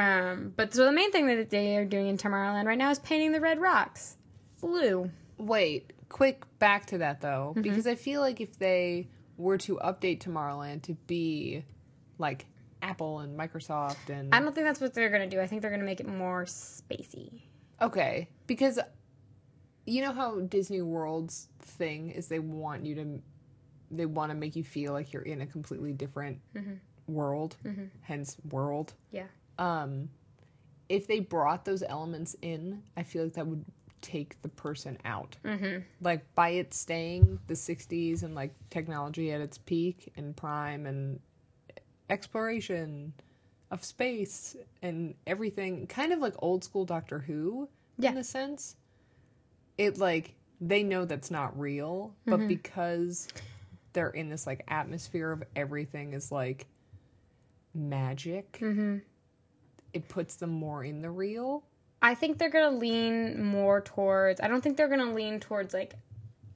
[0.01, 2.99] Um, but so the main thing that they are doing in Tomorrowland right now is
[3.01, 4.17] painting the red rocks
[4.61, 5.11] blue.
[5.39, 7.63] Wait, quick back to that though Mm-hmm.
[7.63, 11.65] because I feel like if they were to update Tomorrowland to be
[12.19, 12.47] like
[12.83, 15.41] Apple and Microsoft and I don't think that's what they're gonna do.
[15.41, 17.43] I think they're gonna make it more spacey.
[17.81, 18.79] Okay, because
[19.87, 23.23] you know how Disney World's thing is they want you to
[23.91, 26.41] they want to make you feel like you're in a completely different
[27.07, 27.57] world,
[28.03, 28.95] hence world.
[29.11, 29.27] Yeah.
[29.59, 30.11] Um
[30.89, 33.65] if they brought those elements in, I feel like that would
[34.01, 35.37] take the person out.
[35.45, 35.83] Mm-hmm.
[36.01, 41.21] Like by it staying the 60s and like technology at its peak and prime and
[42.09, 43.13] exploration
[43.71, 48.13] of space and everything, kind of like old school Doctor Who Yeah.
[48.13, 48.77] in a sense.
[49.77, 52.49] It like they know that's not real, but Mm-hmm.
[52.49, 53.29] because
[53.93, 56.67] they're in this like atmosphere of everything is like
[57.75, 58.99] magic, Mm-hmm.
[59.93, 61.65] it puts them more in the real.
[62.01, 64.41] I think they're gonna lean more towards.
[64.41, 65.95] I don't think they're gonna lean towards like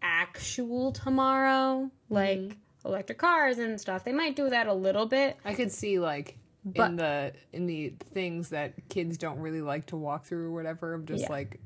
[0.01, 2.15] actual tomorrow, mm-hmm.
[2.15, 4.05] like electric cars and stuff.
[4.05, 5.37] They might do that a little bit.
[5.45, 9.87] I could see like But- in the in the things that kids don't really like
[9.87, 11.31] to walk through or whatever of just Yeah.
[11.33, 11.61] like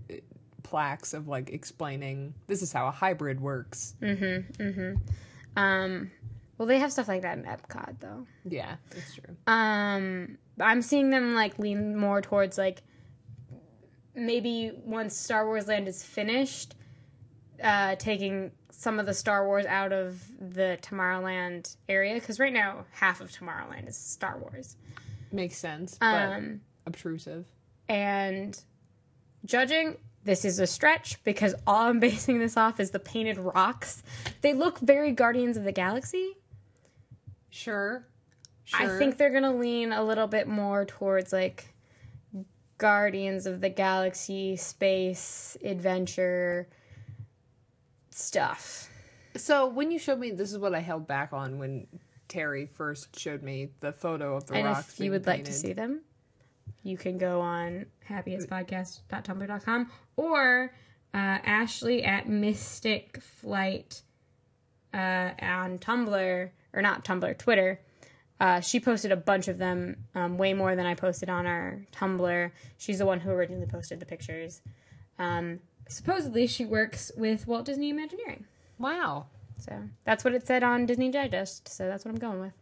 [0.62, 3.94] plaques of like explaining this is how a hybrid works.
[4.00, 4.96] Mm-hmm, mm-hmm.
[5.56, 6.10] Um,
[6.58, 8.26] well, they have stuff like that in Epcot though.
[8.48, 9.36] Yeah, that's true.
[9.46, 12.82] Um, I'm seeing them like lean more towards like
[14.14, 16.74] maybe once Star Wars Land is finished,
[17.62, 22.84] uh, taking some of the Star Wars out of the Tomorrowland area because right now
[22.92, 24.76] half of Tomorrowland is Star Wars.
[25.32, 27.46] Makes sense, but Um, obtrusive.
[27.88, 28.58] and
[29.44, 34.02] judging this is a stretch because all I'm basing this off is the painted rocks.
[34.42, 36.36] They look very Guardians of the Galaxy.
[37.48, 38.06] Sure.
[38.64, 38.96] Sure.
[38.96, 41.72] I think they're gonna lean a little bit more towards like
[42.78, 46.68] Guardians of the Galaxy, space, adventure
[48.10, 48.90] stuff.
[49.36, 49.66] so.
[49.68, 51.86] When you showed me, this is what I held back on when
[52.28, 54.88] Terry first showed me the photo of the and rocks.
[54.94, 56.02] if you would like to see them,
[56.82, 60.72] you can go on happiestpodcast.tumblr.com or
[61.14, 64.02] uh, Ashley at Mystic Flight
[64.92, 67.80] uh, on Tumblr, or not Tumblr, Twitter.
[68.38, 71.80] Uh, she posted a bunch of them, um, way more than I posted on our
[71.92, 72.50] Tumblr.
[72.76, 74.60] She's the one who originally posted the pictures.
[75.18, 78.44] Um, supposedly, she works with Walt Disney Imagineering.
[78.78, 79.26] Wow.
[79.58, 79.72] So
[80.04, 81.68] that's what it said on Disney Digest.
[81.68, 82.52] So that's what I'm going with.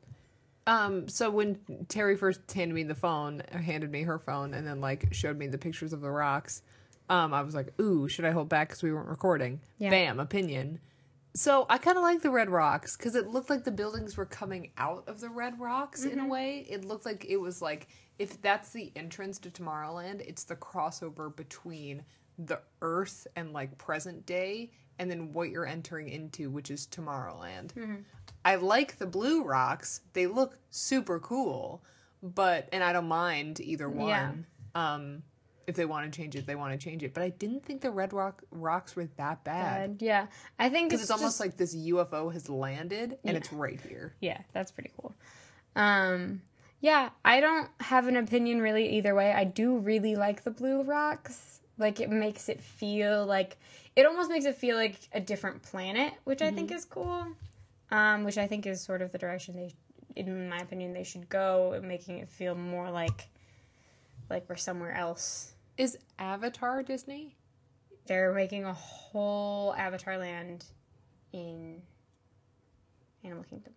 [0.67, 4.67] Um, so when Terry first handed me the phone, or handed me her phone, and
[4.67, 6.63] then like showed me the pictures of the rocks,
[7.11, 9.91] um, I was like, "Ooh, should I hold back because we weren't recording?" Yeah.
[9.91, 10.81] Bam, opinion.
[11.37, 14.25] So I kind of like the red rocks because it looked like the buildings were
[14.25, 16.65] coming out of the red rocks in a way.
[16.71, 21.35] It looked like it was like if that's the entrance to Tomorrowland, it's the crossover
[21.35, 22.05] between
[22.39, 28.05] the Earth and like present day, and then what you're entering into, which is Tomorrowland.
[28.45, 30.01] I like the blue rocks.
[30.13, 31.83] They look super cool,
[32.23, 34.47] but and I don't mind either one.
[34.75, 35.23] Um
[35.67, 37.15] if they want to change it, they want to change it.
[37.15, 39.91] But I didn't think the red rock rocks were that bad.
[39.91, 40.27] And yeah,
[40.59, 44.15] I think Because it's, it's almost like this UFO has landed and it's right here.
[44.21, 45.15] Yeah, that's pretty cool.
[45.77, 46.43] Um,
[46.81, 49.33] yeah, I don't have an opinion really either way.
[49.33, 51.61] I do really like the blue rocks.
[51.79, 53.57] Like it makes it feel like
[53.97, 57.27] it almost makes it feel like a different planet, which I think is cool.
[57.91, 59.73] Um, which I think is sort of the direction they,
[60.17, 63.29] in my opinion, they should go, making it feel more like
[64.31, 65.53] like we're somewhere else.
[65.77, 67.37] Is Avatar Disney?
[68.07, 70.65] They're making a whole Avatar land
[71.33, 71.83] in
[73.23, 73.73] Animal Kingdom.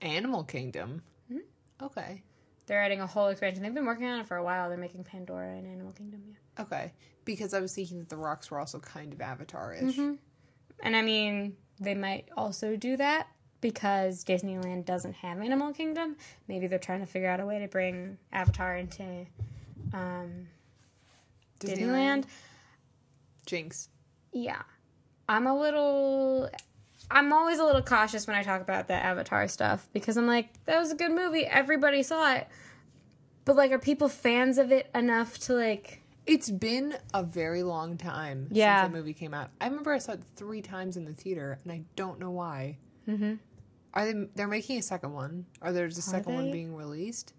[0.00, 1.02] Animal Kingdom.
[1.30, 1.84] Mm-hmm.
[1.86, 2.22] Okay.
[2.70, 3.64] They're adding a whole expansion.
[3.64, 4.68] They've been working on it for a while.
[4.68, 6.62] They're making Pandora and Animal Kingdom, yeah.
[6.62, 6.92] Okay.
[7.24, 9.96] Because I was thinking that the rocks were also kind of Avatar ish.
[9.96, 10.14] Mm-hmm.
[10.78, 13.26] And I mean, they might also do that
[13.60, 16.14] because Disneyland doesn't have Animal Kingdom.
[16.46, 19.26] Maybe they're trying to figure out a way to bring Avatar into
[19.92, 20.46] um,
[21.58, 22.26] Disneyland.
[23.46, 23.88] Jinx.
[24.32, 24.62] Yeah.
[25.28, 26.48] I'm a little.
[27.10, 30.48] I'm always a little cautious when I talk about the Avatar stuff because I'm like,
[30.66, 31.44] that was a good movie.
[31.46, 32.46] Everybody saw it.
[33.44, 36.02] But, like, are people fans of it enough to, like.
[36.26, 38.82] It's been a very long time Yeah.
[38.82, 39.50] since the movie came out.
[39.60, 42.78] I remember I saw it three times in the theater, and I don't know why.
[43.08, 43.34] Mm-hmm.
[43.94, 44.26] Are they?
[44.36, 45.46] They're making a second one.
[45.62, 47.32] Or there's a second one being released?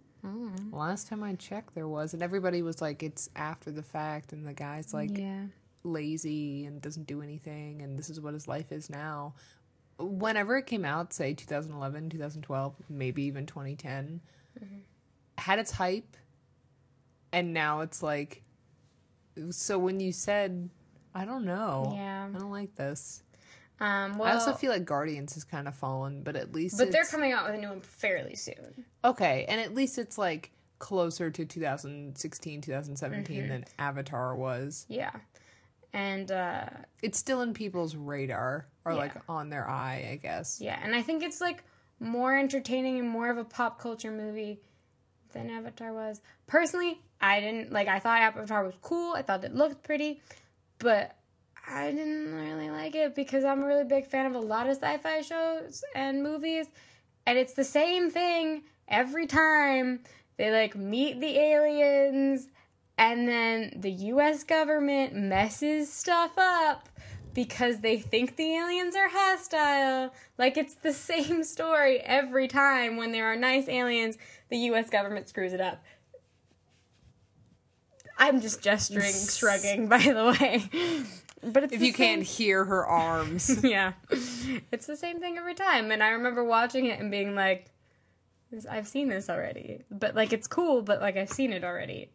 [0.71, 4.45] Last time I checked, there was, and everybody was like, "It's after the fact," and
[4.45, 5.45] the guy's like yeah.
[5.84, 9.34] lazy and doesn't do anything, and this is what his life is now.
[10.02, 14.22] Whenever it came out, say 2011, 2012, maybe even 2010,
[15.38, 16.18] had its hype,
[17.32, 18.42] and now it's like.
[19.52, 20.70] So when you said,
[21.16, 22.28] I don't know, Yeah.
[22.36, 23.24] I don't like this.
[23.80, 26.92] Um, well, I also feel like Guardians has kind of fallen, but at least But
[26.92, 28.86] they're coming out with a new one fairly soon.
[29.04, 33.50] okay, and at least it's like closer to 2016, 2017 Mm-hmm.
[33.50, 34.86] than Avatar was.
[34.90, 35.12] Yeah.
[35.93, 36.65] And uh
[37.01, 38.97] It's still in people's radar or Yeah.
[38.99, 40.60] like on their eye, I guess.
[40.62, 41.63] yeah, and I think it's like
[41.99, 44.60] more entertaining and more of a pop culture movie
[45.34, 46.21] than Avatar was.
[46.47, 49.13] Personally, I didn't like I thought Avatar was cool.
[49.13, 50.21] I thought it looked pretty,
[50.80, 51.15] but
[51.67, 54.75] I didn't really like it because I'm a really big fan of a lot of
[54.77, 56.67] sci-fi shows and movies,
[57.25, 59.99] and it's the same thing every time.
[60.38, 62.47] They like meet the aliens
[63.02, 66.88] and then the US government messes stuff up
[67.34, 70.14] because they think the aliens are hostile.
[70.38, 75.28] Like it's the same story every time when there are nice aliens, the US government
[75.28, 75.84] screws it up.
[78.20, 80.70] I'm just gesturing, shrugging, by the way.
[81.42, 83.64] But it's if you can't hear her arms.
[83.64, 83.94] yeah,
[84.72, 85.90] it's the same thing every time.
[85.90, 87.72] And I remember watching it and being like,
[88.70, 90.84] "I've seen this already." But like, it's cool.
[90.84, 92.12] But like, I've seen it already.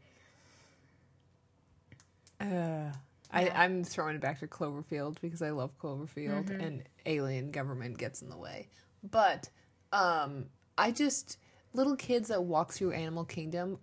[2.40, 2.92] Uh,
[3.32, 8.22] I, I'm throwing it back to Cloverfield because I love Cloverfield and alien government gets
[8.22, 8.68] in the way.
[9.02, 9.48] But
[9.92, 10.46] um,
[10.78, 11.38] I just
[11.72, 13.78] little kids that walk through Animal Kingdom,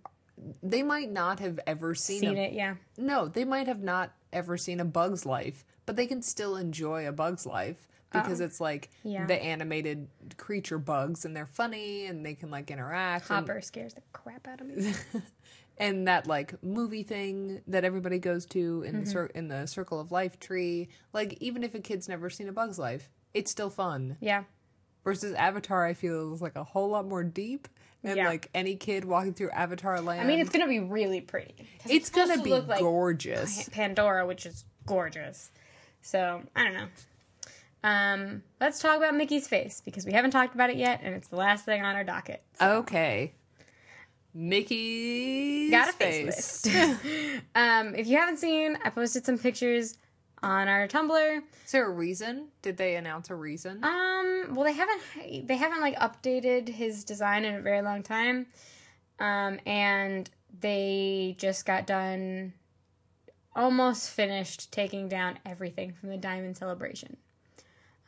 [0.62, 2.74] they might not have ever seen, Seen a, it, yeah.
[2.98, 7.06] No, they might have not ever seen a Bug's Life, but they can still enjoy
[7.06, 9.26] a Bug's Life because it's like Yeah.
[9.26, 13.28] the animated creature bugs and they're funny and they can like interact.
[13.28, 14.92] and- Hopper scares the crap out of me.
[15.78, 19.98] and that like movie thing that everybody goes to in the cir- in the Circle
[20.00, 20.88] of Life tree.
[21.12, 24.16] Like even if a kid's never seen a Bug's Life, it's still fun.
[24.20, 24.44] yeah,
[25.04, 27.68] Versus Avatar, I feel is like a whole lot more deep.
[28.06, 28.28] And Yeah.
[28.28, 31.54] like any kid walking through Avatar Land, I mean, it's gonna be really pretty
[31.88, 33.68] it's supposed gonna to be look like gorgeous.
[33.70, 35.50] Pandora, which is gorgeous.
[36.02, 36.86] So I don't know.
[37.82, 41.28] Um, let's talk about Mickey's face because we haven't talked about it yet, and it's
[41.28, 42.42] the last thing on our docket.
[42.60, 43.34] Okay,
[44.34, 46.66] Mickey's Got a face.
[47.54, 49.96] um, if you haven't seen, I posted some pictures
[50.42, 51.42] on our Tumblr.
[51.64, 52.48] Is there a reason?
[52.60, 53.82] Did they announce a reason?
[53.82, 58.46] Um, well, they haven't they haven't like updated his design in a very long time,
[59.20, 60.28] um, and
[60.60, 62.52] they just got done,
[63.56, 67.16] almost finished taking down everything from the Diamond Celebration.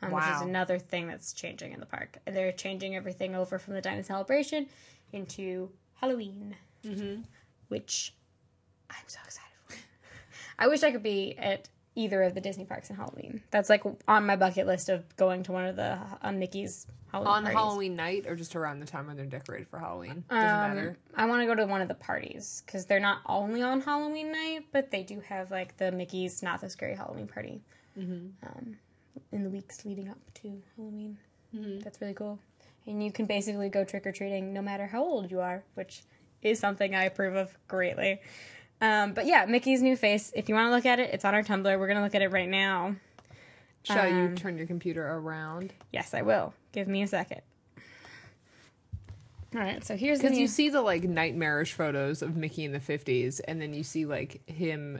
[0.01, 2.19] Um, Which is another thing that's changing in the park.
[2.25, 4.67] They're changing everything over from the Diamond Celebration
[5.11, 6.55] into Halloween,
[6.85, 7.21] mm-hmm.
[7.69, 8.13] which
[8.89, 9.75] I'm so excited for.
[10.59, 13.41] I wish I could be at either of the Disney parks in Halloween.
[13.49, 17.33] That's like on my bucket list of going to one of the uh, Mickey's Halloween
[17.33, 17.57] On parties.
[17.59, 20.23] Halloween night or just around the time when they're decorated for Halloween?
[20.29, 20.97] Doesn't Um, matter.
[21.15, 24.31] I want to go to one of the parties because they're not only on Halloween
[24.31, 27.61] night, but they do have like the Mickey's Not So Scary Halloween party
[27.97, 28.77] um,
[29.31, 31.17] in the weeks leading up to Halloween.
[31.83, 32.37] That's really cool.
[32.87, 36.01] And you can basically go trick or treating no matter how old you are, which
[36.41, 38.21] is something I approve of greatly.
[38.79, 40.31] Um, but yeah, Mickey's new face.
[40.35, 41.63] If you want to look at it, it's on our Tumblr.
[41.79, 42.95] We're gonna look at it right now.
[43.83, 45.73] Shall you um, turn your computer around?
[45.91, 46.53] Yes, I will.
[46.71, 47.41] Give me a second.
[49.55, 50.41] All right, so here's Because new.
[50.41, 54.05] you see the like nightmarish photos of Mickey in the 50s, and then you see
[54.05, 54.99] like him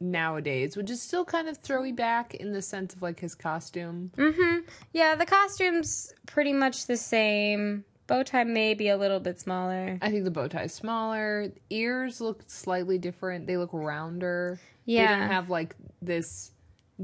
[0.00, 4.10] nowadays, which is still kind of throwy back in the sense of like his costume.
[4.16, 4.64] Mhm.
[4.92, 7.84] Yeah, the costume's pretty much the same.
[8.06, 9.98] Bow tie may be a little bit smaller.
[10.02, 11.52] I think the bow tie is smaller.
[11.68, 13.46] Ears look slightly different.
[13.46, 14.58] They look rounder.
[14.84, 15.14] Yeah.
[15.14, 16.52] They don't have like this.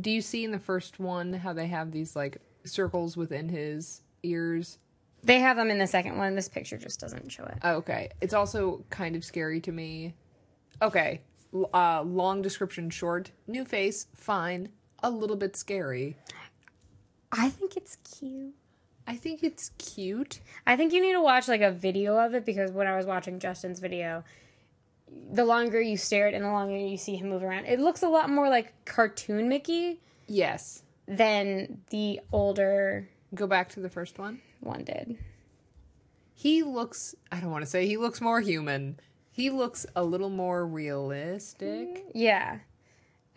[0.00, 4.02] Do you see in the first one how they have these like circles within his
[4.24, 4.78] ears?
[5.22, 6.34] They have them in the second one.
[6.34, 7.58] This picture just doesn't show it.
[7.62, 8.10] Oh, okay.
[8.20, 10.14] It's also kind of scary to me.
[10.82, 11.20] Okay.
[11.72, 13.30] Uh, long description short.
[13.46, 14.68] New face, fine.
[15.02, 16.16] A little bit scary.
[17.32, 18.54] I think it's cute.
[19.06, 20.40] I think it's cute.
[20.66, 23.06] I think you need to watch like a video of it because when I was
[23.06, 24.24] watching Justin's video,
[25.30, 27.78] the longer you stare at it and the longer you see him move around, it
[27.78, 30.82] looks a lot more like cartoon Mickey Yes.
[31.06, 34.40] than the older Go back to the first one.
[34.60, 35.18] one did.
[36.34, 38.98] He looks, I don't want to say he looks more human.
[39.36, 42.06] He looks a little more realistic.
[42.14, 42.60] Yeah.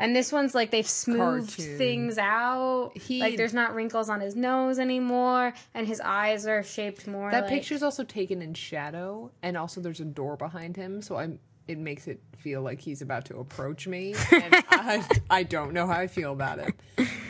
[0.01, 1.77] And this one's like they've smoothed Cartoon.
[1.77, 2.91] things out.
[2.95, 7.29] He- like there's not wrinkles on his nose anymore, and his eyes are shaped more.
[7.31, 11.17] That like, picture's also taken in shadow, and also there's a door behind him, so
[11.17, 11.37] I'm.
[11.67, 15.85] It makes it feel like he's about to approach me, and I, I don't know
[15.85, 16.73] how I feel about it.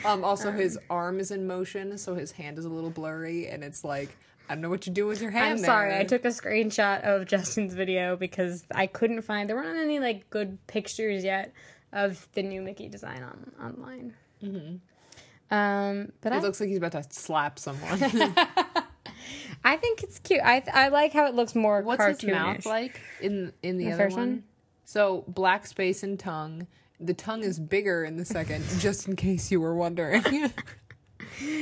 [0.06, 3.64] Um, also, his arm is in motion, so his hand is a little blurry, and
[3.64, 4.16] it's like
[4.50, 5.52] I don't know what you do with your hand.
[5.52, 5.96] I'm sorry.
[5.96, 10.28] I took a screenshot of Justin's video because I couldn't find there weren't any like
[10.32, 11.54] good pictures yet
[11.94, 14.14] of the new Mickey design on online.
[14.44, 15.56] Mm-hmm.
[15.56, 18.00] Um, but I, It looks like he's about to slap someone.
[19.64, 20.42] I think it's cute.
[20.44, 22.22] I I like how it looks more What's cartoonish.
[22.22, 24.18] his mouth like in in the, The other one?
[24.18, 24.44] one?
[24.86, 26.66] So black space and tongue.
[27.00, 30.23] The tongue is bigger in the second, just in case you were wondering.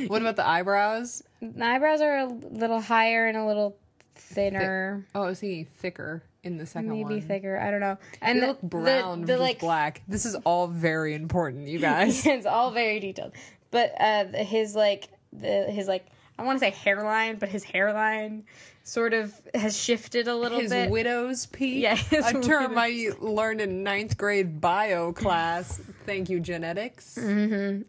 [0.08, 1.22] what about the eyebrows?
[1.42, 3.78] The eyebrows are a little higher and a little
[4.16, 5.06] thinner.
[5.14, 7.14] Oh, I was thicker in the second maybe one.
[7.16, 7.60] Maybe thicker.
[7.60, 7.98] I don't know.
[8.22, 10.02] And They the, look brown the, the like black.
[10.08, 12.26] This is all very important, you guys.
[12.26, 13.34] it's all very detailed.
[13.72, 16.06] But uh, his like the his like
[16.40, 18.46] I want to say hairline, but his hairline
[18.84, 20.84] sort of has shifted a little His bit.
[20.84, 25.82] His widow's peak, Yeah, his a term widow's I learned in ninth grade bio class.
[26.06, 27.18] Thank you, genetics.
[27.18, 27.84] um,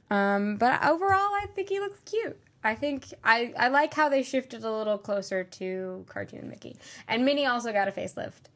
[0.57, 2.37] but overall, I think he looks cute.
[2.69, 6.77] I think I I like how they shifted a little closer to cartoon Mickey,
[7.09, 8.51] and Minnie also got a facelift,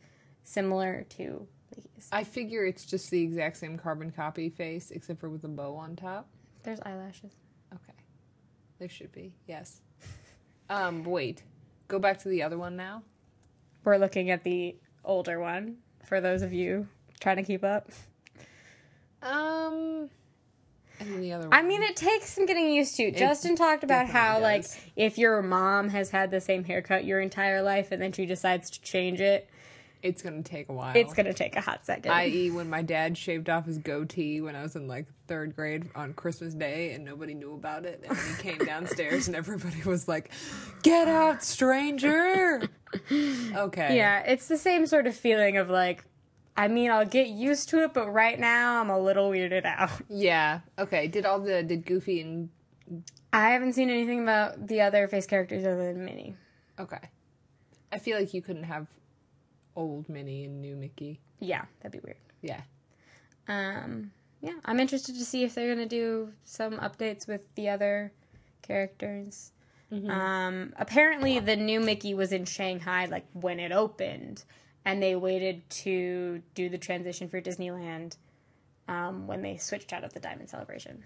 [0.45, 2.09] similar to Mickeys.
[2.13, 5.77] I figure it's just the exact same carbon copy face, except for with a bow
[5.77, 6.29] on top.
[6.63, 7.33] There's eyelashes.
[7.73, 7.99] Okay.
[8.79, 9.81] There should be, yes.
[10.69, 11.43] Um, wait.
[11.89, 13.03] Go back to the other one now.
[13.83, 16.87] We're looking at the older one for those of you
[17.19, 17.91] trying to keep up.
[19.23, 20.11] Um,
[21.03, 21.59] and then the other one.
[21.59, 23.11] I mean, it takes some getting used to.
[23.11, 27.21] Justin talked about how, definitely like, if your mom has had the same haircut your
[27.21, 29.49] entire life and then she decides to change it,
[30.03, 30.97] it's gonna take a while.
[30.97, 32.11] it's gonna take a hot second.
[32.11, 35.91] I.e., when my dad shaved off his goatee when I was in like third grade
[35.95, 38.03] on Christmas Day and nobody knew about it.
[38.09, 40.33] And he came downstairs and everybody was like,
[40.83, 42.63] Get out, stranger!
[43.11, 43.97] Okay.
[43.97, 46.05] yeah, it's the same sort of feeling of like,
[46.57, 49.91] I mean, I'll get used to it, but right now I'm a little weirded out.
[50.09, 50.61] Yeah.
[50.79, 51.07] Okay.
[51.07, 52.51] Did all the, did Goofy and,
[53.33, 56.37] I haven't seen anything about the other face characters other than Minnie.
[56.79, 56.99] okay.
[57.91, 58.87] I feel like you couldn't have
[59.77, 61.21] old Minnie and new Mickey.
[61.41, 62.17] Yeah, that'd be weird.
[62.43, 62.61] Yeah.
[63.49, 68.13] Um, yeah, I'm interested to see if they're gonna do some updates with the other
[68.63, 69.53] characters.
[70.09, 74.43] Um, apparently, the new Mickey was in Shanghai like when it opened,
[74.85, 78.17] and they waited to do the transition for Disneyland
[78.89, 81.03] um, when they switched out of the Diamond Celebration.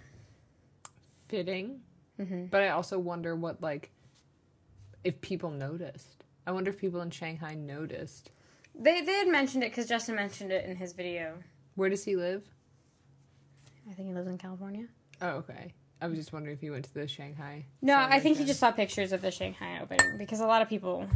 [1.28, 1.80] Fitting.
[2.20, 2.46] Mm-hmm.
[2.46, 3.90] But I also wonder what, like,
[5.04, 6.24] if people noticed.
[6.46, 8.30] I wonder if people in Shanghai noticed.
[8.78, 11.34] They they had mentioned it because Justin mentioned it in his video.
[11.74, 12.44] Where does he live?
[13.90, 14.86] I think he lives in California.
[15.20, 15.72] Oh, okay.
[16.00, 17.64] I was just wondering if he went to the Shanghai.
[17.80, 20.68] No, I think he just saw pictures of the Shanghai opening because a lot of
[20.68, 21.08] people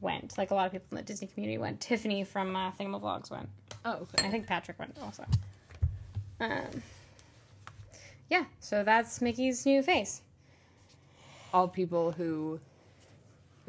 [0.00, 0.36] went.
[0.38, 1.80] Like a lot of people in the Disney community went.
[1.80, 3.48] Tiffany from uh, Thingamavlogs went.
[3.84, 5.24] Oh, I think Patrick went also.
[6.40, 6.82] Um,
[8.30, 10.22] yeah, so that's Mickey's new face.
[11.54, 12.60] All people who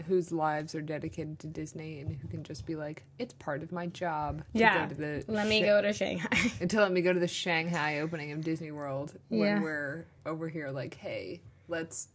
[0.08, 3.72] whose lives are dedicated to Disney and who can just be like, it's part of
[3.72, 4.42] my job.
[4.54, 6.28] To Yeah, Go to the Let me go to Shanghai.
[6.68, 9.62] to let me go to the Shanghai opening of Disney World when Yeah.
[9.62, 10.70] we're over here.
[10.70, 12.10] Like, hey, let's.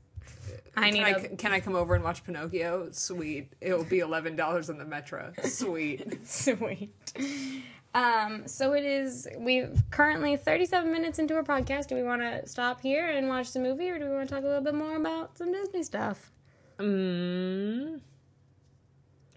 [0.76, 2.88] I can need I, a can I come over and watch Pinocchio?
[2.92, 3.52] Sweet.
[3.60, 5.32] It'll be eleven dollars on the Metro.
[5.44, 6.26] Sweet.
[6.26, 6.94] sweet.
[7.94, 9.28] Um, so it is.
[9.38, 11.88] We've currently thirty-seven minutes into our podcast.
[11.88, 14.34] Do we want to stop here and watch the movie, or do we want to
[14.34, 16.32] talk a little bit more about some Disney stuff?
[16.78, 18.00] Mm.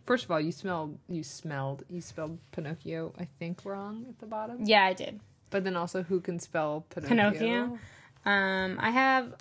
[0.05, 0.97] First of all, you smelled.
[1.09, 1.83] You smelled.
[1.89, 3.13] You spelled Pinocchio.
[3.19, 4.59] I think wrong at the bottom.
[4.63, 5.19] Yeah, I did.
[5.49, 7.31] But then also, who can spell Pinocchio?
[7.31, 7.79] Pinocchio?
[8.25, 9.33] Um, I have.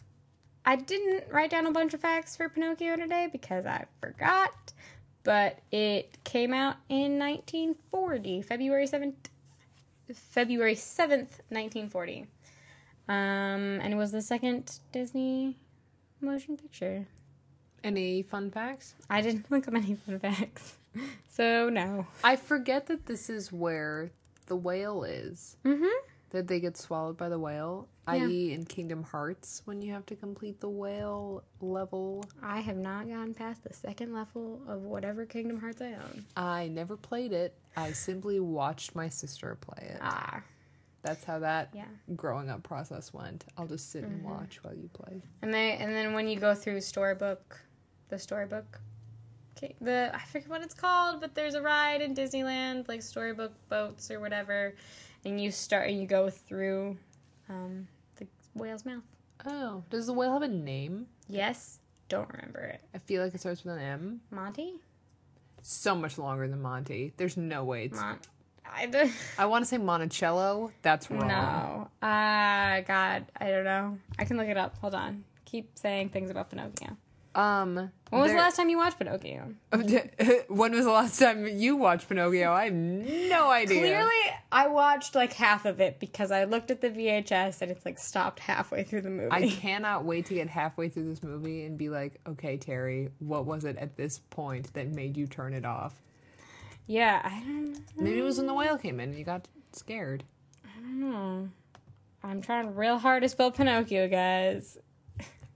[0.67, 4.73] I didn't write down a bunch of facts for Pinocchio today because I forgot,
[5.23, 9.15] but it came out in 1940, February 7th,
[10.15, 12.27] February 7th, 1940.
[13.07, 13.15] Um,
[13.83, 15.59] and it was the second Disney
[16.23, 17.07] motion picture.
[17.83, 18.95] Any fun facts?
[19.11, 20.79] I didn't look up any fun facts,
[21.29, 22.07] so no.
[22.23, 24.11] I forget that this is where
[24.47, 25.57] the whale is.
[25.65, 25.85] Mm-hmm.
[26.31, 28.27] That they get swallowed by the whale, Yeah.
[28.27, 32.25] i.e., in Kingdom Hearts, when you have to complete the whale level.
[32.43, 36.25] I have not gotten past the second level of whatever Kingdom Hearts I own.
[36.37, 37.57] I never played it.
[37.77, 39.99] I simply watched my sister play it.
[40.01, 40.43] Ah,
[41.03, 41.85] That's how that yeah.
[42.15, 43.45] growing up process went.
[43.57, 45.23] I'll just sit and watch while you play.
[45.43, 47.61] And they and then when you go through storybook,
[48.11, 48.81] the storybook,
[49.57, 53.53] okay, the I forget what it's called, but there's a ride in Disneyland like storybook
[53.69, 54.75] boats or whatever,
[55.25, 56.97] and you start and you go through,
[57.49, 57.89] um,
[58.55, 59.03] whale's mouth.
[59.47, 61.07] Oh, does the whale have a name?
[61.29, 61.79] Yes,
[62.09, 62.81] don't remember it.
[62.95, 64.21] I feel like it starts with an M.
[64.31, 64.75] Monty,
[65.63, 67.13] So much longer than Monty.
[67.17, 67.99] There's no way it's.
[67.99, 68.19] Mon.
[68.67, 69.13] I.
[69.39, 70.73] I want to say Monticello.
[70.83, 71.29] That's wrong.
[71.29, 71.89] No.
[72.03, 73.99] Ah, God, I don't know.
[74.19, 74.77] I can look it up.
[74.79, 75.25] Hold on.
[75.45, 76.97] Keep saying things about Pinocchio.
[77.35, 77.91] Um.
[78.11, 79.55] When was the last time you watched Pinocchio?
[80.49, 82.53] when was the last time you watched Pinocchio?
[82.53, 83.81] I have no idea.
[83.81, 84.13] Clearly,
[84.53, 87.99] I watched like half of it because I looked at the VHS and it's like
[87.99, 89.33] stopped halfway through the movie.
[89.33, 93.47] I cannot wait to get halfway through this movie and be like, okay, Terry, what
[93.47, 96.01] was it at this point that made you turn it off?
[96.87, 100.23] yeah, I don't, Maybe it was when the whale came in and you got scared.
[100.65, 101.49] I don't know.
[102.23, 104.79] I'm trying real hard to spell Pinocchio, guys.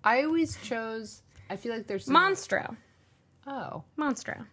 [0.04, 1.22] I always chose.
[1.50, 2.76] I feel like there's some, Monstro.
[3.46, 4.46] Oh, Monstro.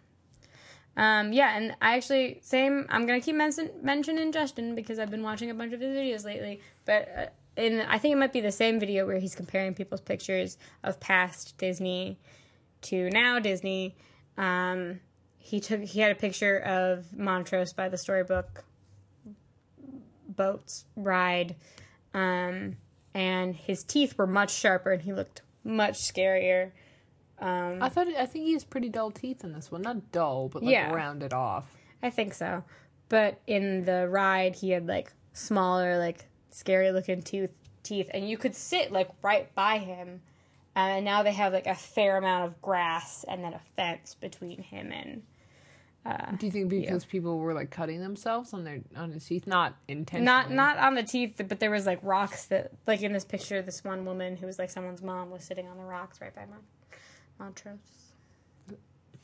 [0.96, 2.86] Um, yeah, and I actually same.
[2.88, 6.24] I'm gonna keep mention, mentioning Justin because I've been watching a bunch of his videos
[6.24, 6.60] lately.
[6.86, 10.00] But uh, in I think it might be the same video where he's comparing people's
[10.00, 12.18] pictures of past Disney
[12.82, 13.94] to now Disney.
[14.38, 15.00] Um,
[15.38, 18.64] he took he had a picture of Montrose by the storybook
[20.26, 21.56] boats ride,
[22.14, 22.76] um,
[23.12, 26.72] and his teeth were much sharper and he looked much scarier.
[27.38, 28.08] Um, I thought.
[28.08, 29.82] I think he has pretty dull teeth in this one.
[29.82, 30.92] Not dull, but like Yeah.
[30.92, 31.76] rounded off.
[32.02, 32.64] I think so.
[33.08, 37.52] but in the ride he had like smaller, like scary looking tooth
[37.84, 40.20] teeth, and you could sit like right by him.
[40.74, 44.14] Uh, and now they have like a fair amount of grass and then a fence
[44.14, 45.22] between him and
[46.38, 49.74] Do you think because people were like cutting themselves on their on his teeth, not
[49.88, 50.24] intentionally?
[50.24, 53.60] not not on the teeth, but there was like rocks that like in this picture,
[53.62, 56.44] this one woman who was like someone's mom was sitting on the rocks right by
[56.46, 56.58] Mon-
[57.38, 58.12] Montrose.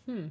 [0.07, 0.27] Hmm.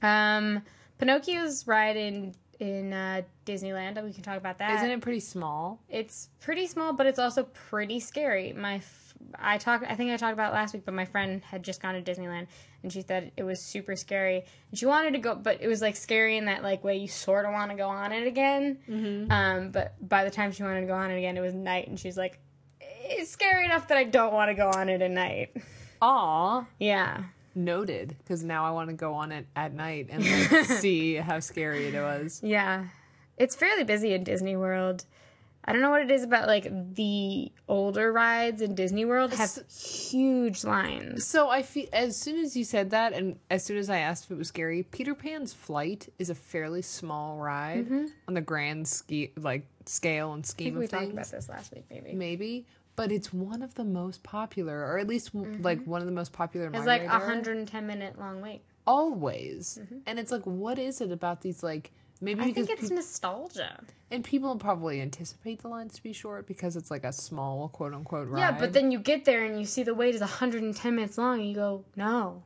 [0.00, 0.62] Um,
[0.98, 4.02] Pinocchio's ride in in uh, Disneyland.
[4.04, 4.78] We can talk about that.
[4.78, 5.80] Isn't it pretty small?
[5.88, 8.52] It's pretty small, but it's also pretty scary.
[8.52, 9.84] My, f- I talked.
[9.88, 12.02] I think I talked about it last week, but my friend had just gone to
[12.02, 12.46] Disneyland,
[12.82, 15.80] and she said it was super scary, and she wanted to go, but it was
[15.80, 18.78] like scary in that like way you sort of want to go on it again.
[18.88, 19.30] Mm-hmm.
[19.30, 21.88] Um, but by the time she wanted to go on it again, it was night,
[21.88, 22.40] and she's like,
[22.80, 25.56] it's scary enough that I don't want to go on it at night.
[26.02, 27.24] Aw, yeah.
[27.54, 28.16] noted.
[28.18, 31.88] Because now I want to go on it at night and like, see how scary
[31.88, 32.40] it was.
[32.42, 32.84] Yeah.
[33.36, 35.04] It's fairly busy in Disney World.
[35.68, 39.58] I don't know what it is about like the older rides in Disney World have
[39.70, 41.26] huge lines.
[41.26, 44.24] So I feel as soon as you said that, and as soon as I asked
[44.24, 48.06] if it was scary, Peter Pan's Flight is a fairly small ride mm-hmm.
[48.26, 51.02] on the grand ski like scale and I scheme think of we things.
[51.02, 52.12] talked about this last week, maybe.
[52.14, 52.66] maybe
[52.98, 55.62] but it's one of the most popular or at least w mm-hmm.
[55.62, 58.62] like one of the most popular It's like a 110 minute long wait.
[58.86, 59.98] always mm-hmm.
[60.06, 63.80] and it's like what is it about these like maybe I think it's peop- nostalgia.
[64.10, 67.94] and people probably anticipate the lines to be short because it's like a small quote
[67.94, 70.94] unquote ride Yeah, but then you get there and you see the wait is 110
[70.94, 72.42] minutes long and you go, no.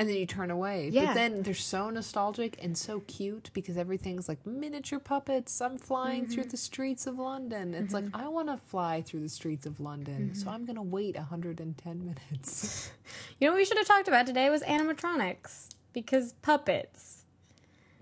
[0.00, 0.88] And then you turn away.
[0.92, 1.06] Yeah.
[1.06, 5.60] but then they're so nostalgic and so cute because everything's like miniature puppets.
[5.60, 6.50] I'm flying through Mm-hmm.
[6.50, 7.74] the streets of london.
[7.74, 10.34] It's like i want to fly through the streets of london Mm-hmm.
[10.34, 12.90] so i'm gonna wait 110 minutes.
[13.38, 15.68] You know what we should have talked about today was animatronics.
[15.92, 17.24] Because puppets.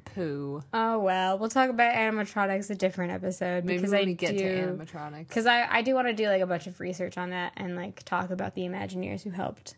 [0.05, 4.14] poo Oh well, we'll talk about animatronics a different episode maybe because when I we
[4.14, 4.38] get do.
[4.38, 5.28] to animatronics.
[5.28, 7.76] Because I, I do want to do like a bunch of research on that and
[7.76, 9.76] like talk about the Imagineers who helped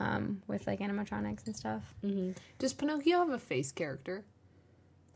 [0.00, 1.94] um, with like animatronics and stuff.
[2.58, 4.24] Does Pinocchio have a face character?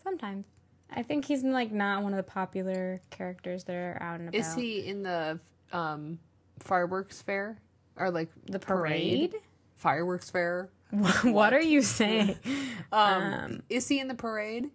[0.02, 0.46] Sometimes
[0.94, 4.38] I think he's like not one of the popular characters that are out and about.
[4.40, 5.38] Is he in the
[5.72, 6.18] um,
[6.58, 7.58] fireworks fair
[7.96, 9.34] or like the parade?
[9.76, 10.68] Fireworks fair.
[11.22, 12.36] what are you saying?
[12.92, 14.68] Um, Um, is he in the parade?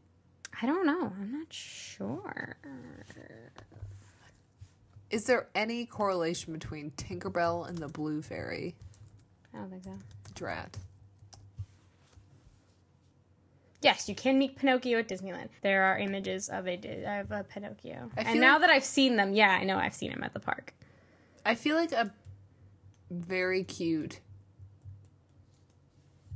[0.59, 1.13] I don't know.
[1.21, 2.57] I'm not sure.
[5.11, 8.75] Is there any correlation between Tinkerbell and the Blue Fairy?
[9.53, 9.97] I don't think so.
[10.33, 10.77] Drat.
[13.81, 15.49] Yes, you can meet Pinocchio at Disneyland.
[15.61, 16.75] There are images of a
[17.21, 19.93] of a Pinocchio, and feel now like- that I've seen them, yeah, I know I've
[19.93, 20.73] seen him at the park.
[21.45, 22.11] I feel like a
[23.11, 24.19] very cute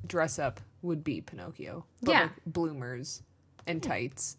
[0.05, 1.85] dress up would be Pinocchio.
[2.01, 2.21] But Yeah.
[2.23, 3.23] Like bloomers
[3.67, 4.37] and tights.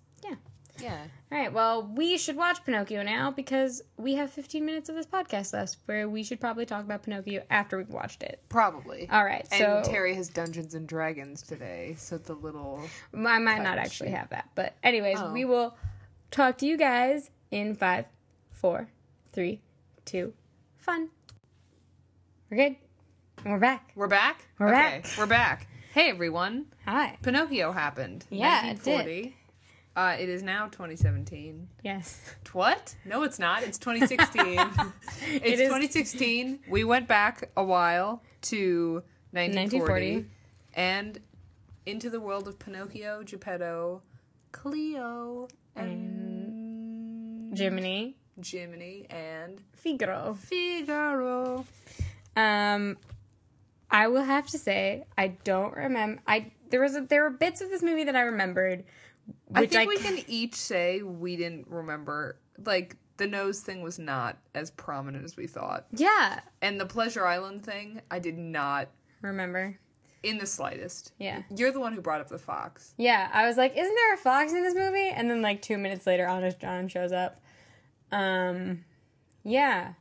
[0.81, 0.99] Yeah.
[1.31, 1.53] All right.
[1.53, 5.77] Well, we should watch Pinocchio now because we have 15 minutes of this podcast left,
[5.87, 8.41] where we should probably talk about Pinocchio after we've watched it.
[8.49, 9.09] Probably.
[9.11, 9.47] All right.
[9.53, 12.81] and So Terry has Dungeons and Dragons today, so it's a little.
[13.15, 15.33] I might not actually have that, but anyways, Oh.
[15.33, 15.77] we will
[16.31, 18.07] talk to you guys in five,
[18.51, 18.89] four,
[19.33, 19.61] three,
[20.05, 20.33] two,
[20.79, 21.11] fun.
[22.51, 22.77] We're good.
[23.45, 23.93] We're back.
[23.95, 24.45] We're back.
[24.59, 25.07] We're okay, back.
[25.19, 25.67] We're back.
[25.95, 26.67] Hey everyone.
[26.87, 27.19] Hi.
[27.23, 28.25] Pinocchio happened.
[28.31, 29.33] Yeah, it did.
[29.95, 29.97] 1940.
[29.97, 31.69] Uh, it is now 2017.
[31.83, 32.21] Yes.
[32.53, 32.95] What?
[33.05, 33.63] No, it's not.
[33.63, 34.59] It's 2016.
[35.27, 36.61] it's is- 2016.
[36.69, 40.27] We went back a while to 1940, 1940.
[40.75, 41.21] and
[41.87, 44.03] into the world of Pinocchio, Geppetto,
[44.53, 48.17] Cleo, and Jiminy.
[48.43, 50.35] Jiminy, and Figaro.
[50.35, 51.67] Figaro.
[52.37, 52.97] Um,
[53.91, 56.23] I will have to say I don't remember.
[56.27, 58.85] I there was a, there were bits of this movie that I remembered,
[59.55, 62.37] I think we can each say we didn't remember.
[62.65, 67.27] Like the nose thing was not as prominent as we thought, yeah and the Pleasure
[67.27, 68.89] Island thing, I did not
[69.21, 69.79] remember.
[70.23, 71.13] in the slightest.
[71.19, 71.43] Yeah.
[71.55, 72.95] You're the one who brought up the fox.
[72.97, 75.09] Yeah, I was like, isn't there a fox in this movie?
[75.09, 77.39] And then like two minutes later, Honest John shows up.
[78.11, 78.85] Um,
[79.45, 79.95] yeah,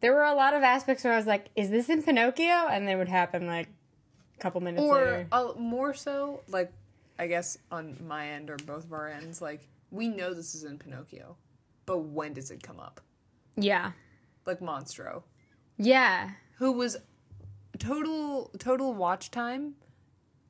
[0.00, 2.68] there were a lot of aspects where I was like, is this in Pinocchio?
[2.68, 3.68] And then it would happen like
[4.36, 5.26] a couple minutes Or later.
[5.32, 6.72] uh, more so, like,
[7.18, 10.64] I guess on my end or both of our ends, like, we know this is
[10.64, 11.36] in Pinocchio,
[11.86, 13.00] but when does it come up?
[13.56, 13.92] Yeah,
[14.46, 15.22] Like Monstro,
[15.76, 16.96] yeah, who was
[17.78, 19.74] total total watch time.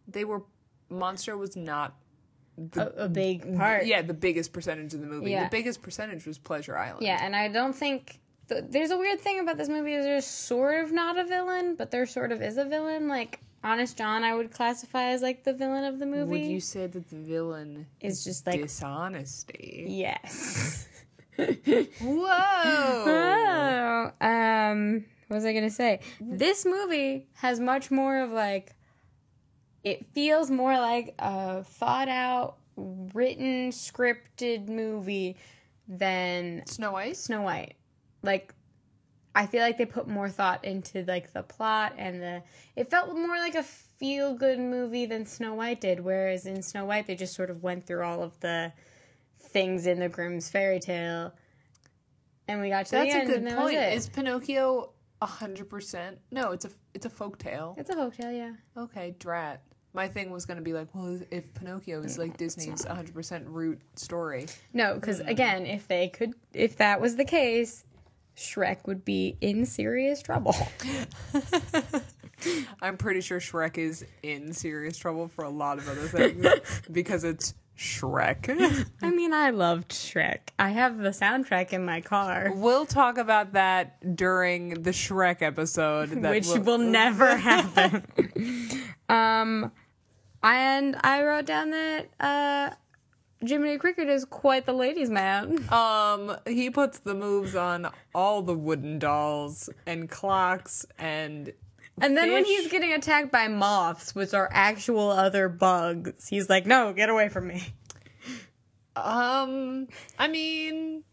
[0.09, 0.43] They were
[0.91, 1.95] Monstro was not
[2.77, 3.85] a, a big part.
[3.87, 5.31] yeah the biggest percentage of the movie.
[5.31, 5.45] Yeah.
[5.45, 7.03] The biggest percentage was Pleasure Island.
[7.03, 10.27] Yeah, and I don't think th- there's a weird thing about this movie is there's
[10.27, 13.09] sort of not a villain, but there sort of is a villain.
[13.09, 16.31] Like Honest John, I would classify as like the villain of the movie.
[16.31, 19.87] Would you say that the villain is just like dishonesty?
[19.89, 20.87] yes.
[21.37, 22.29] Whoa!
[23.07, 26.01] Oh, um, what was I gonna say?
[26.21, 28.77] This movie has much more of like,
[29.83, 35.37] it feels more like a thought out, written, scripted movie
[35.89, 37.17] than Snow White.
[37.17, 37.75] Snow White.
[38.23, 38.54] Like,
[39.35, 42.43] I feel like they put more thought into like the plot and the.
[42.76, 46.01] It felt more like a feel good movie than Snow White did.
[46.01, 48.72] Whereas in Snow White, they just sort of went through all of the
[49.41, 51.32] things in the Grimm's fairy tale,
[52.49, 53.76] and we got to That's the a end, good and that point.
[53.76, 54.91] Is Pinocchio
[55.22, 56.18] hundred percent?
[56.30, 57.74] No, it's a it's a folk tale.
[57.78, 58.53] It's a hotel, yeah.
[58.76, 59.62] Okay, drat.
[59.95, 63.80] My thing was gonna be like, well, if Pinocchio is like Disney's hundred percent root
[63.97, 65.28] story, No, because Hmm.
[65.28, 67.85] again, if they could, if that was the case,
[68.37, 70.55] Shrek would be in serious trouble.
[72.82, 76.47] I'm pretty sure Shrek is in serious trouble for a lot of other things
[76.93, 78.85] because it's Shrek.
[79.03, 80.39] I mean, I loved Shrek.
[80.59, 86.11] I have the soundtrack in my car, we'll talk about that during the Shrek episode,
[86.22, 88.05] that which will- will never happen.
[89.09, 89.72] um,
[90.43, 92.70] and I wrote down that uh,
[93.47, 95.65] Jiminy Cricket is quite the ladies' man.
[95.73, 101.53] Um, he puts the moves on all the wooden dolls and clocks and
[102.01, 106.67] And then when he's getting attacked by moths, which are actual other bugs, he's like,
[106.67, 107.63] "No, get away from me."
[108.97, 109.89] um,
[110.19, 111.05] I mean,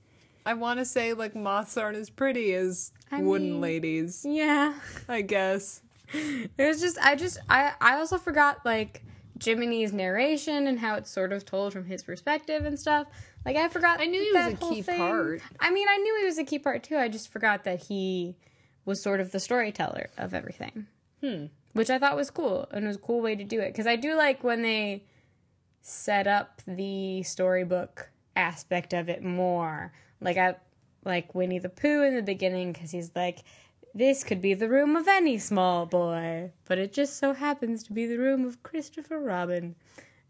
[0.45, 4.25] I want to say like moths aren't as pretty as I wooden mean- ladies.
[4.27, 4.73] Yeah.
[5.07, 5.81] I guess.
[6.13, 9.01] It was just I just I I also forgot like
[9.41, 13.07] Jiminy's narration and how it's sort of told from his perspective and stuff.
[13.43, 14.99] Like I forgot I knew he was a key thing.
[14.99, 15.41] part.
[15.59, 16.95] I mean, I knew he was a key part too.
[16.95, 18.35] I just forgot that he
[18.85, 20.85] was sort of the storyteller of everything.
[21.21, 21.45] Hmm.
[21.73, 23.87] Which I thought was cool and it was a cool way to do it cuz
[23.87, 25.03] I do like when they
[25.81, 29.91] set up the storybook aspect of it more.
[30.19, 30.55] Like I
[31.03, 33.39] like Winnie the Pooh in the beginning cuz he's like
[33.93, 37.93] this could be the room of any small boy, but it just so happens to
[37.93, 39.75] be the room of Christopher Robin.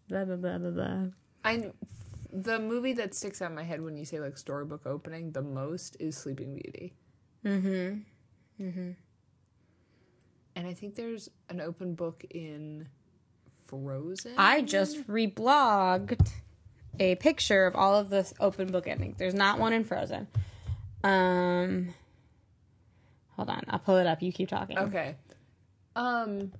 [0.09, 1.05] Blah blah blah blah blah.
[1.43, 1.71] I
[2.31, 5.41] the movie that sticks out in my head when you say like storybook opening the
[5.41, 6.93] most is Sleeping Beauty.
[7.45, 8.91] Mm-hmm.
[10.55, 12.87] And I think there's an open book in
[13.65, 14.33] Frozen.
[14.37, 16.29] I just reblogged
[16.99, 19.17] a picture of all of the open book endings.
[19.17, 20.27] There's not one in Frozen.
[21.03, 21.93] Um,
[23.41, 24.21] hold on, I'll pull it up.
[24.21, 24.77] You keep talking.
[24.77, 25.15] Okay.
[25.95, 26.51] Um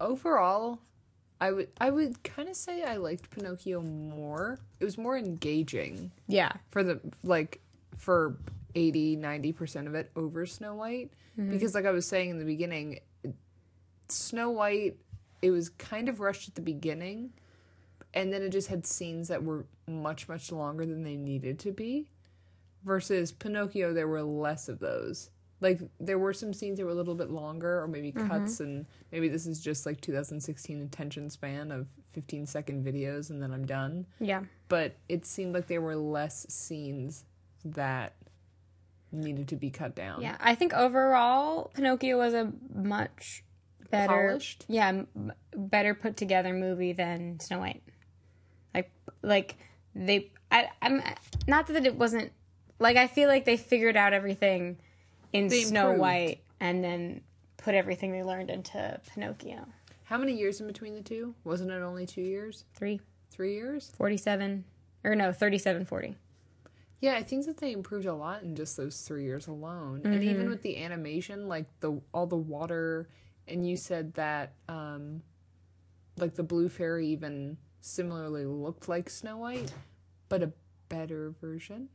[0.00, 0.78] overall
[1.40, 4.60] I would I would kind of say I liked Pinocchio more.
[4.80, 6.52] It was more engaging Yeah.
[6.70, 7.60] for the like
[7.96, 8.36] for
[8.74, 13.00] 80 90% of it over Snow White because like I was saying in the beginning
[14.08, 14.96] Snow White
[15.42, 17.32] it was kind of rushed at the beginning
[18.14, 21.72] and then it just had scenes that were much much longer than they needed to
[21.72, 22.06] be
[22.84, 25.30] versus Pinocchio there were less of those
[25.62, 28.28] like there were some scenes that were a little bit longer or maybe mm-hmm.
[28.28, 33.42] cuts and maybe this is just like 2016 attention span of 15 second videos and
[33.42, 34.42] then I'm done Yeah.
[34.68, 37.24] but it seemed like there were less scenes
[37.64, 38.14] that
[39.12, 40.22] needed to be cut down.
[40.22, 40.36] Yeah.
[40.40, 43.44] I think overall, Pinocchio was a much
[43.90, 44.64] better, Polished?
[44.68, 47.82] yeah, m- better put together movie than Snow White.
[48.74, 48.90] Like,
[49.20, 49.56] like
[49.94, 51.02] they, I, I'm
[51.46, 52.32] not that it wasn't
[52.78, 54.78] like I feel like they figured out everything
[55.32, 56.00] in They Snow improved.
[56.00, 57.22] White and then
[57.56, 59.66] put everything they learned into Pinocchio.
[60.04, 61.34] How many years in between the two?
[61.44, 62.64] Wasn't it only two years?
[62.74, 63.00] Three.
[63.30, 63.92] Three years?
[63.96, 64.64] 47
[65.04, 66.16] or no 37 40
[67.00, 70.02] Yeah, I think that they improved a lot in just those three years alone.
[70.04, 73.08] And even with the animation, like the all the water,
[73.48, 75.22] and you said that um,
[76.18, 79.72] like the blue fairy even similarly looked like Snow White,
[80.28, 80.52] but a
[80.88, 81.88] better version.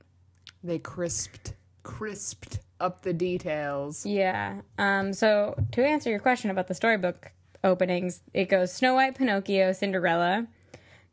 [0.63, 1.53] They crisped
[1.87, 4.05] crisped up the details.
[4.05, 7.31] yeah um so to answer your question about the storybook
[7.63, 10.45] openings it goes snow white pinocchio cinderella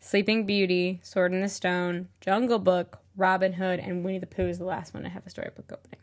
[0.00, 4.58] sleeping beauty sword in the stone jungle book robin hood and winnie the pooh is
[4.58, 6.00] the last one to have a storybook opening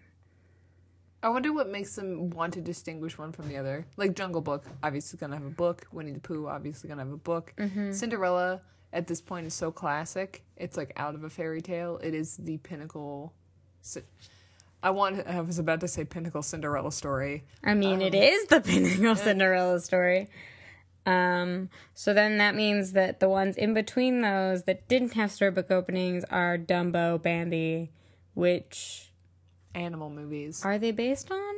[1.23, 3.85] I wonder what makes them want to distinguish one from the other.
[3.95, 5.85] Like Jungle Book, obviously gonna have a book.
[5.91, 7.53] Winnie the Pooh, obviously gonna have a book.
[7.91, 8.61] Cinderella,
[8.91, 10.41] at this point, is so classic.
[10.57, 11.99] It's like out of a fairy tale.
[12.01, 13.33] It is the pinnacle.
[14.83, 15.25] I want.
[15.27, 17.43] I was about to say pinnacle Cinderella story.
[17.63, 20.27] i mean it is the pinnacle cinderella story
[21.05, 25.71] um so then that means that the ones in between those that didn't have storybook
[25.71, 27.91] openings are dumbo bambi
[28.35, 29.11] which
[29.73, 30.63] Animal movies.
[30.65, 31.53] are they based on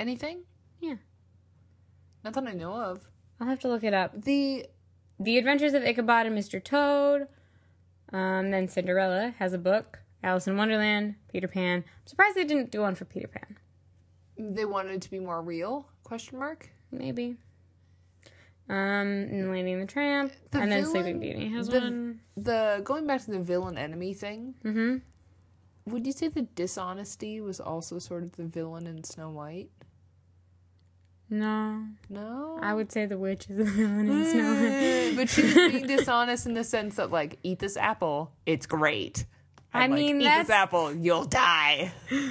[0.00, 0.42] Anything?
[0.80, 0.94] Yeah.
[2.24, 3.08] Not that I know of.
[3.40, 4.22] I'll have to look it up.
[4.22, 4.66] The
[5.18, 6.62] The Adventures of Ichabod and Mr.
[6.62, 7.26] Toad.
[8.12, 9.98] Um, then Cinderella has a book.
[10.22, 11.84] Alice in Wonderland, Peter Pan.
[11.86, 13.56] I'm surprised they didn't do one for Peter Pan.
[14.38, 15.86] they wanted it to be more real?
[16.04, 16.70] Question mark.
[16.90, 17.36] Maybe.
[18.70, 22.20] Um, and Lady and the Tramp, The and then Sleeping Beauty has the- one.
[22.36, 24.54] The going back to the villain enemy thing.
[24.64, 24.96] Mm-hmm.
[25.92, 29.70] Would you say the dishonesty was also sort of the villain in Snow White?
[31.30, 32.58] No, No.
[32.62, 35.12] I would say the witch is the villain in Snow White.
[35.16, 39.24] but she was being dishonest in the sense that, like, eat this apple, it's great.
[39.72, 41.92] I like, mean, eat this apple, you'll die.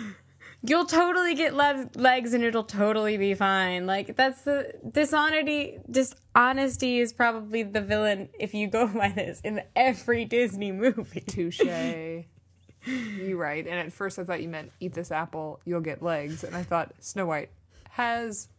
[0.64, 3.86] You'll totally get le- legs, and it'll totally be fine.
[3.86, 5.78] Like that's the dishonesty.
[5.90, 11.22] Dishonesty is probably the villain if you go by this in every Disney movie.
[11.22, 11.62] Touche.
[11.62, 13.66] you right.
[13.66, 16.64] And at first, I thought you meant eat this apple, you'll get legs, and I
[16.64, 17.52] thought Snow White
[17.92, 18.50] has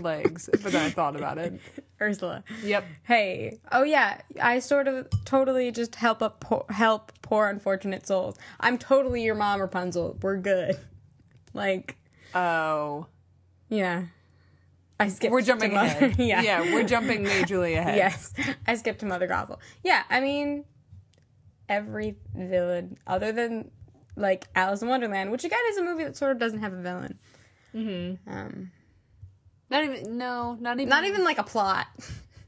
[0.00, 1.60] legs, but then I thought about it.
[2.00, 2.44] Ursula.
[2.62, 2.84] Yep.
[3.04, 8.36] Hey, oh yeah, I sort of totally just help up po- help poor unfortunate souls.
[8.58, 10.18] I'm totally your mom, Rapunzel.
[10.22, 10.76] We're good.
[11.52, 11.96] Like,
[12.32, 13.06] Oh,
[13.68, 14.04] yeah.
[15.00, 15.32] I skipped.
[15.32, 16.14] we're jumping to Mother- ahead.
[16.18, 16.42] yeah.
[16.42, 17.96] yeah, we're jumping majorly ahead.
[17.96, 18.32] Yes,
[18.68, 19.58] I skipped to Mother Gothel.
[19.82, 20.64] Yeah, I mean,
[21.68, 23.72] every villain other than
[24.14, 26.80] like Alice in Wonderland, which again is a movie that sort of doesn't have a
[26.82, 27.18] villain.
[27.74, 28.30] Mm-hmm.
[28.32, 28.70] Um,
[29.70, 30.18] Not even.
[30.18, 30.88] No, not even.
[30.88, 31.86] not even like a plot.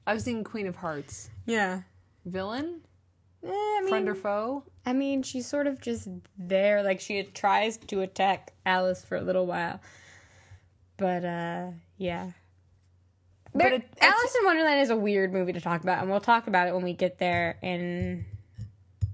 [0.06, 1.30] I was thinking Queen of Hearts.
[1.46, 1.82] Yeah.
[2.24, 2.80] Villain,
[3.44, 4.62] Eh, I mean, friend or foe?
[4.86, 6.08] I mean, she's sort of just
[6.38, 6.82] there.
[6.82, 9.80] Like she tries to attack Alice for a little while,
[10.96, 11.66] but uh,
[11.98, 12.30] yeah.
[13.54, 16.46] But it- Alice in Wonderland is a weird movie to talk about, and we'll talk
[16.46, 18.24] about it when we get there in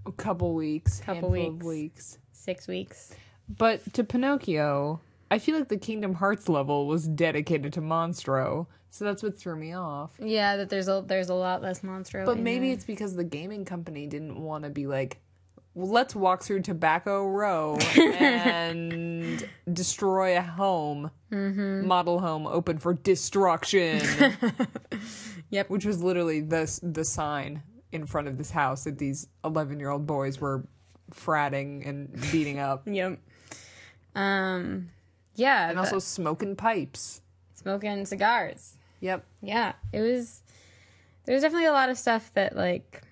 [0.07, 1.01] A couple weeks.
[1.01, 1.65] Couple weeks.
[1.65, 2.19] weeks.
[2.33, 3.15] six weeks.
[3.49, 5.01] But to Pinocchio,
[5.31, 9.57] I feel like the Kingdom Hearts level was dedicated to Monstro, so that's what threw
[9.57, 10.13] me off.
[10.19, 12.25] Yeah, that there's a there's a lot less monstro.
[12.25, 12.75] But maybe there.
[12.75, 15.21] it's because the gaming company didn't want to be like,
[15.75, 17.77] well, let's walk through Tobacco Row
[18.19, 24.01] and destroy a home, model home open for destruction.
[25.51, 25.71] Yep.
[25.71, 29.89] Which was literally the the sign in front of this house that these eleven year
[29.89, 30.67] old boys were
[31.11, 33.19] fratting and beating up, Yep.
[34.15, 34.91] Um.
[35.39, 35.71] Yeah.
[35.71, 37.23] and also smoking pipes.
[37.55, 38.75] smoking cigars.
[39.01, 39.25] Yep.
[39.41, 40.43] Yeah, it was.
[41.25, 43.03] There's definitely a lot of stuff that like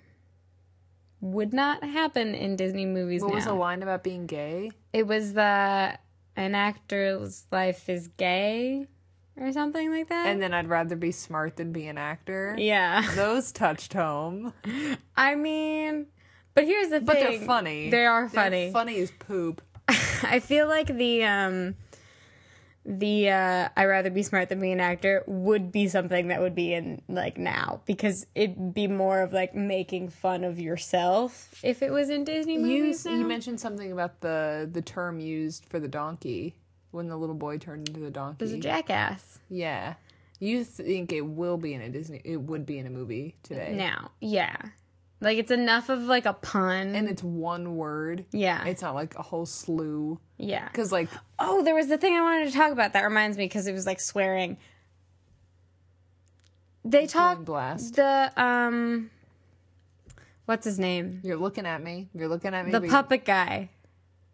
[1.21, 3.35] would not happen in Disney movies What now.
[3.37, 4.71] was the line about being gay?
[4.93, 5.99] It was the
[6.37, 8.87] an actor's life is gay
[9.39, 10.27] or something like that.
[10.27, 12.55] And then I'd rather be smart than be an actor.
[12.59, 14.53] yeah, Those touched home.
[15.17, 16.07] I mean,
[16.55, 17.91] but here's the But thing: they're funny.
[17.91, 18.71] They are They're funny.
[18.73, 19.63] funny as poop.
[19.89, 21.75] I feel like the um
[22.89, 26.55] the uh I rather be smart than be an actor would be something that would
[26.55, 31.83] be in like now because it'd be more of like making fun of yourself if
[31.83, 33.05] it was in Disney You movies.
[33.05, 33.27] you now.
[33.27, 36.55] mentioned something about the the term used for the donkey
[36.93, 38.37] when the little boy turned into the donkey.
[38.39, 39.95] There's a jackass yeah.
[40.39, 42.21] You think it will be in a Disney?
[42.25, 43.73] It would be in a movie today.
[43.75, 44.11] now.
[44.21, 44.55] Yeah.
[45.21, 46.95] Like it's enough of like a pun.
[46.95, 48.27] And it's one word.
[48.33, 48.65] yeah.
[48.67, 50.21] It's not like a whole slew.
[50.37, 50.69] yeah.
[50.69, 51.09] Because like
[51.39, 53.73] Oh, there was the thing I wanted to talk about that reminds me because it
[53.73, 54.59] was like swearing.
[56.85, 57.97] They talked blast.
[57.97, 59.11] the um
[60.45, 61.21] what's his name?
[61.25, 62.09] You're looking at me.
[62.15, 62.73] You're looking at me.
[62.73, 63.71] The puppet guy.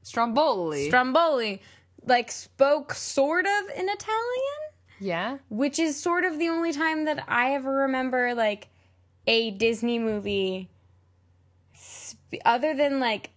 [0.03, 0.89] Stromboli.
[0.89, 1.63] Stromboli
[2.05, 4.61] like spoke sort of in Italian,
[4.99, 5.39] yeah.
[5.49, 8.69] which is sort of the only time that I ever remember like
[9.29, 10.69] a Disney movie
[12.45, 13.31] other than like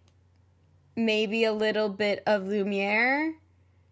[0.95, 3.35] maybe a little bit of Lumiere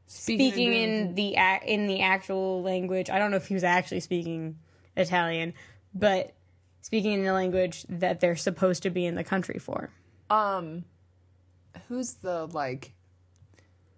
[0.08, 1.36] speaking in the
[1.66, 3.10] in the actual language.
[3.10, 4.58] I don't know if he was actually speaking
[4.96, 5.54] Italian,
[5.94, 6.34] but
[6.82, 9.90] speaking in the language that they're supposed to be in the country for.
[10.30, 10.86] Um,
[11.88, 12.94] who's the like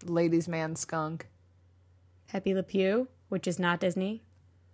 [0.03, 1.27] ladies' man skunk?
[2.27, 4.23] Pepe Le Pew, which is not Disney.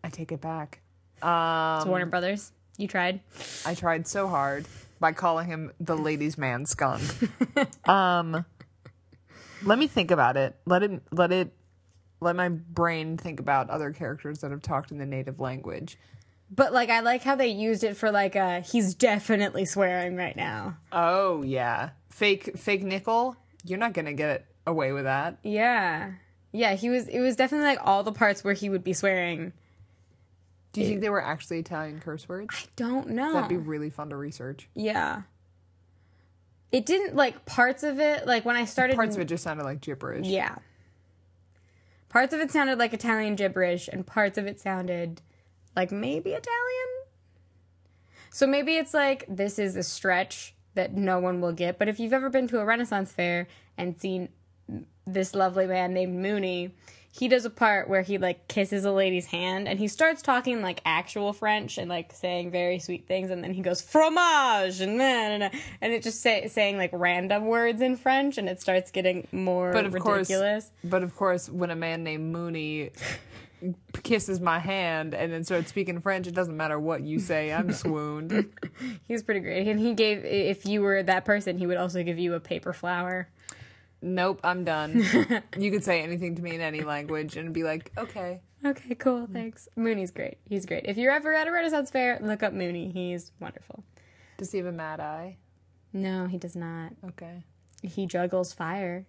[0.04, 0.82] I take it back.
[1.22, 2.52] Um, It's Warner Brothers.
[2.78, 3.20] You tried.
[3.66, 4.66] I tried so hard
[5.02, 7.02] by calling him the ladies' man skunk.
[7.90, 8.46] um,
[9.64, 10.56] let me think about it.
[10.66, 11.02] Let it.
[11.12, 11.54] Let it.
[12.22, 15.98] Let my brain think about other characters that have talked in the native language.
[16.54, 20.36] But like I like how they used it for like a he's definitely swearing right
[20.36, 20.78] now.
[20.92, 23.36] Oh yeah, fake fake nickel.
[23.64, 25.40] You're not gonna get away with that.
[25.44, 26.12] Yeah.
[26.52, 29.54] Yeah, he was it was definitely like all the parts where he would be swearing.
[30.74, 32.48] Do you think they were actually Italian curse words?
[32.58, 33.34] I don't know.
[33.34, 34.70] That'd be really fun to research.
[34.74, 35.24] yeah.
[36.72, 39.66] It didn't like parts of it like when I started Parts of it just sounded
[39.66, 40.26] like gibberish.
[40.26, 40.56] Yeah.
[42.08, 45.22] Parts of it sounded like Italian gibberish and parts of it sounded
[45.76, 46.88] like maybe Italian.
[48.30, 51.78] So maybe it's like this is a stretch that no one will get.
[51.78, 53.48] But if you've ever been to a Renaissance fair
[53.78, 54.30] and seen
[55.06, 56.74] this lovely man named Mooney,
[57.14, 60.62] he does a part where he like kisses a lady's hand and he starts talking
[60.62, 65.00] like actual French and like saying very sweet things and then he goes fromage and
[65.00, 65.52] then
[65.82, 69.72] and it just say, saying like random words in French and it starts getting more
[69.74, 70.30] But of ridiculous.
[70.30, 72.92] course, but of course, when a man named Mooney
[74.04, 77.54] kisses my hand and then starts speaking French, it doesn't matter what you say.
[77.54, 78.50] I'm swooned.
[79.08, 79.68] He's pretty great.
[79.68, 82.74] And he gave if you were that person, he would also give you a paper
[82.74, 83.28] flower.
[84.02, 85.04] Nope, I'm done.
[85.58, 88.42] You could say anything to me in any language and be like, okay.
[88.66, 89.28] Okay, cool.
[89.32, 89.68] Thanks.
[89.76, 90.38] Mooney's great.
[90.48, 90.86] He's great.
[90.86, 92.90] If you're ever at a Renaissance fair, look up Mooney.
[92.92, 93.84] He's wonderful.
[94.38, 95.38] Does he have a mad eye?
[95.94, 96.94] No, he does not.
[97.10, 97.44] Okay.
[97.84, 99.06] He juggles fire.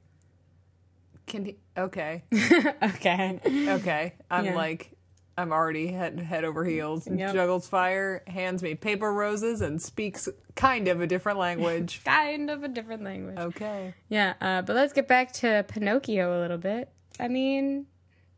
[1.27, 1.57] Can he?
[1.77, 2.25] Okay.
[2.83, 3.39] okay.
[3.69, 4.15] Okay.
[4.31, 4.55] I'm Yeah.
[4.57, 4.93] like,
[5.37, 7.09] I'm already head head over heels.
[7.11, 7.33] Yep.
[7.33, 12.03] Juggles fire, hands me paper roses, and speaks kind of a different language.
[12.05, 13.39] Kind of a different language.
[13.39, 13.95] Okay.
[14.09, 16.91] Yeah, uh, but let's get back to Pinocchio a little bit.
[17.19, 17.87] I mean,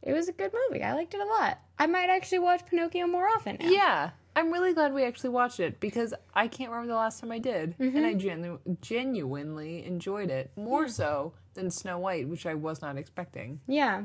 [0.02, 0.82] it was a good movie.
[0.82, 1.58] I liked it a lot.
[1.78, 3.68] I might actually watch Pinocchio more often now.
[3.68, 4.10] Yeah.
[4.36, 7.38] I'm really glad we actually watched it because I can't remember the last time I
[7.38, 7.76] did.
[7.78, 10.50] And I genu- genuinely enjoyed it.
[10.56, 13.60] More so than Snow White, which I was not expecting.
[13.66, 14.04] Yeah.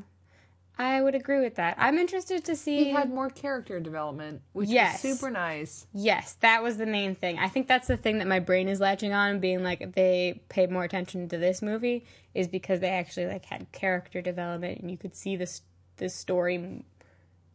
[0.82, 1.76] I would agree with that.
[1.78, 2.86] I'm interested to see.
[2.86, 5.04] He had more character development, which Yes.
[5.04, 5.86] was super nice.
[5.94, 7.38] Yes, that was the main thing.
[7.38, 10.72] I think that's the thing that my brain is latching on, being like they paid
[10.72, 14.98] more attention to this movie, is because they actually like had character development, and you
[14.98, 15.62] could see this
[15.98, 16.86] this story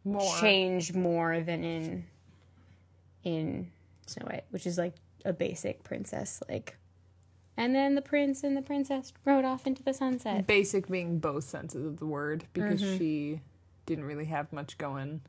[0.03, 0.37] More.
[0.39, 2.05] change more than in
[3.23, 3.71] in
[4.05, 4.93] Snow White, which is like
[5.25, 6.77] a basic princess like.
[7.57, 10.45] And then the prince and the princess rode off into the sunset.
[10.45, 12.97] Basic being both senses of the word because Mm-hmm.
[12.97, 13.41] she
[13.85, 15.21] didn't really have much going.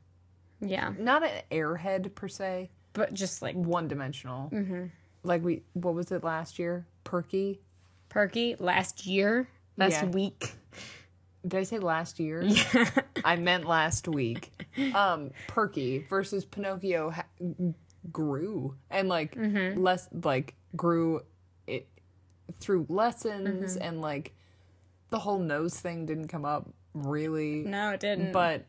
[0.59, 4.49] Yeah, Not an airhead per se, but just like one dimensional.
[4.49, 4.85] Mm-hmm.
[5.23, 6.85] Like we, what was it last year?
[7.03, 7.61] Perky.
[8.09, 9.47] perky last year,
[9.77, 10.05] last Yeah.
[10.07, 10.53] week.
[11.47, 12.43] Did I say last year?
[13.23, 14.51] I meant last week.
[14.93, 17.25] Um, Perky versus Pinocchio ha-
[18.11, 19.79] grew and like Mm-hmm.
[19.81, 21.21] less like grew
[21.67, 21.87] it
[22.59, 23.83] through lessons Mm-hmm.
[23.87, 24.33] and like
[25.09, 27.63] the whole nose thing didn't come up really.
[27.63, 28.31] No, it didn't.
[28.31, 28.65] But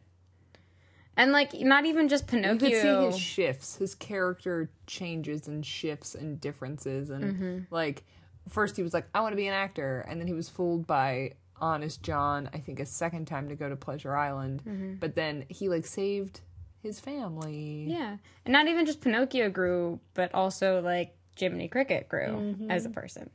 [1.16, 2.58] and like not even just you Pinocchio.
[2.58, 3.76] could see his shifts.
[3.76, 7.10] His character changes and shifts and differences.
[7.10, 7.58] And Mm-hmm.
[7.74, 8.04] like,
[8.48, 10.04] first he was like, I want to be an actor.
[10.08, 13.68] And then he was fooled by Honest John, I think a second time to go
[13.68, 14.62] to Pleasure Island.
[14.64, 14.94] Mm-hmm.
[15.00, 16.40] But then he like saved
[16.84, 17.86] his family.
[17.88, 18.18] Yeah.
[18.44, 22.70] And not even just Pinocchio grew, but also like Jiminy Cricket grew Mm-hmm.
[22.70, 23.28] as a person,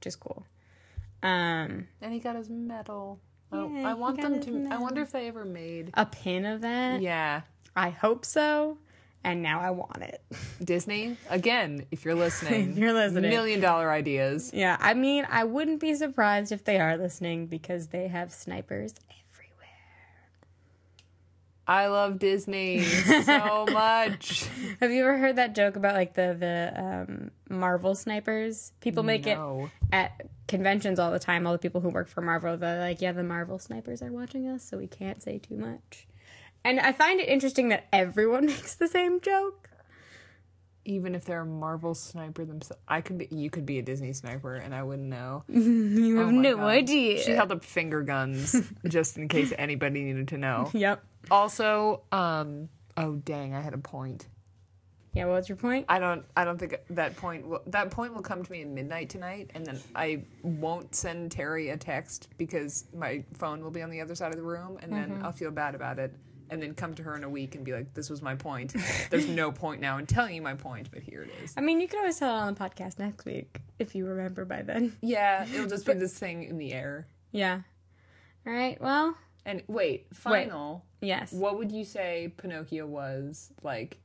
[0.00, 0.46] which is cool.
[1.22, 3.20] Um, And he got his medal.
[3.52, 4.68] Yeah, I, I want them to.
[4.74, 5.90] I wonder if they ever made.
[5.94, 7.02] a pin of that.
[7.02, 7.42] Yeah.
[7.76, 8.78] I hope so.
[9.22, 10.22] And now I want it.
[10.64, 13.28] Disney, again, if you're listening, If you're listening.
[13.30, 14.50] million dollar ideas.
[14.54, 14.78] yeah.
[14.80, 18.94] I mean, I wouldn't be surprised if they are listening because they have snipers.
[21.70, 24.44] I love Disney so much.
[24.80, 28.72] Have you ever heard that joke about like the the um, Marvel snipers?
[28.80, 29.70] People make No.
[29.92, 31.46] it at conventions all the time.
[31.46, 34.48] All the people who work for Marvel, they're like, "Yeah, the Marvel snipers are watching
[34.48, 36.08] us, so we can't say too much."
[36.64, 39.69] And I find it interesting that everyone makes the same joke.
[40.90, 43.28] Even if they're a Marvel sniper themselves, I could be.
[43.30, 45.44] You could be a Disney sniper, and I wouldn't know.
[45.48, 46.64] You have Oh no God.
[46.66, 47.22] idea.
[47.22, 50.70] She held up finger guns just in case anybody needed to know.
[50.74, 51.02] yep.
[51.30, 54.26] Also, um, oh dang, I had a point.
[55.12, 55.26] Yeah.
[55.26, 55.86] What's your point?
[55.88, 56.24] I don't.
[56.36, 57.46] I don't think that point.
[57.46, 61.32] Will, that point will come to me at midnight tonight, and then I won't send
[61.32, 64.78] Terry a text because my phone will be on the other side of the room,
[64.82, 65.24] and then Mm-hmm.
[65.24, 66.14] I'll feel bad about it.
[66.50, 68.74] And then come to her in a week and be like, "This was my point.
[69.08, 71.80] There's no point now in telling you my point, but here it is." I mean,
[71.80, 74.96] you could always tell it on the podcast next week if you remember by then.
[75.00, 77.06] Yeah, it'll just be this thing in the air.
[77.30, 77.60] Yeah.
[78.46, 78.80] All right.
[78.80, 79.16] Well.
[79.46, 80.84] And wait, final.
[81.00, 81.32] Yes.
[81.32, 83.98] What would you say Pinocchio was like?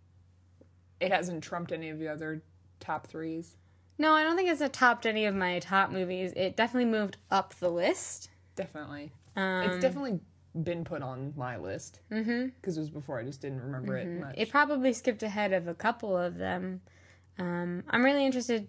[1.00, 2.42] It hasn't trumped any of the other
[2.80, 3.58] top threes.
[3.98, 6.34] No, I don't think it's topped any of my top movies.
[6.36, 8.30] It definitely moved up the list.
[8.56, 10.20] Definitely, Um, it's definitely
[10.64, 14.36] been put on my list because it was before I just didn't remember it much.
[14.38, 16.82] It probably skipped ahead of a couple of them.
[17.38, 18.68] Um, I'm really interested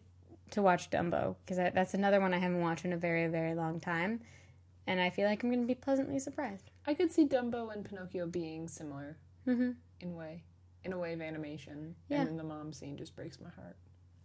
[0.50, 3.78] to watch Dumbo because that's another one I haven't watched in a very, very long
[3.80, 4.20] time,
[4.86, 6.70] and I feel like I'm going to be pleasantly surprised.
[6.86, 9.70] I could see Dumbo and Pinocchio being similar hmm
[10.00, 10.42] in a way,
[10.84, 12.18] in a way of animation, Yeah.
[12.18, 13.76] and then the mom scene just breaks my heart.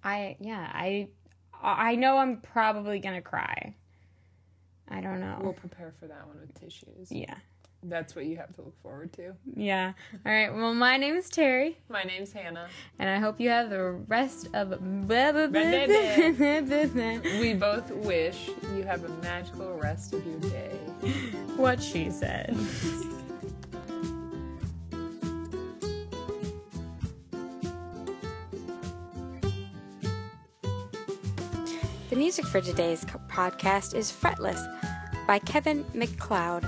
[0.04, 1.10] I yeah I
[1.62, 3.76] I know I'm probably going to cry.
[4.90, 5.38] I don't know.
[5.42, 7.12] We'll prepare for that one with tissues.
[7.12, 7.36] yeah,
[7.84, 9.34] That's what you have to look forward to.
[9.56, 9.94] Yeah.
[10.26, 10.54] All right.
[10.54, 12.68] Well, my name is Terry, My name's Hannah.
[13.00, 14.70] and I hope you have the rest of.
[17.42, 20.72] We both wish you have a magical rest of your day.
[21.58, 22.56] what she said.
[32.10, 34.62] The music for today's podcast is Fretless
[35.28, 36.66] by Kevin MacLeod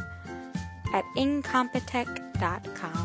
[0.93, 3.02] at incompetech.com.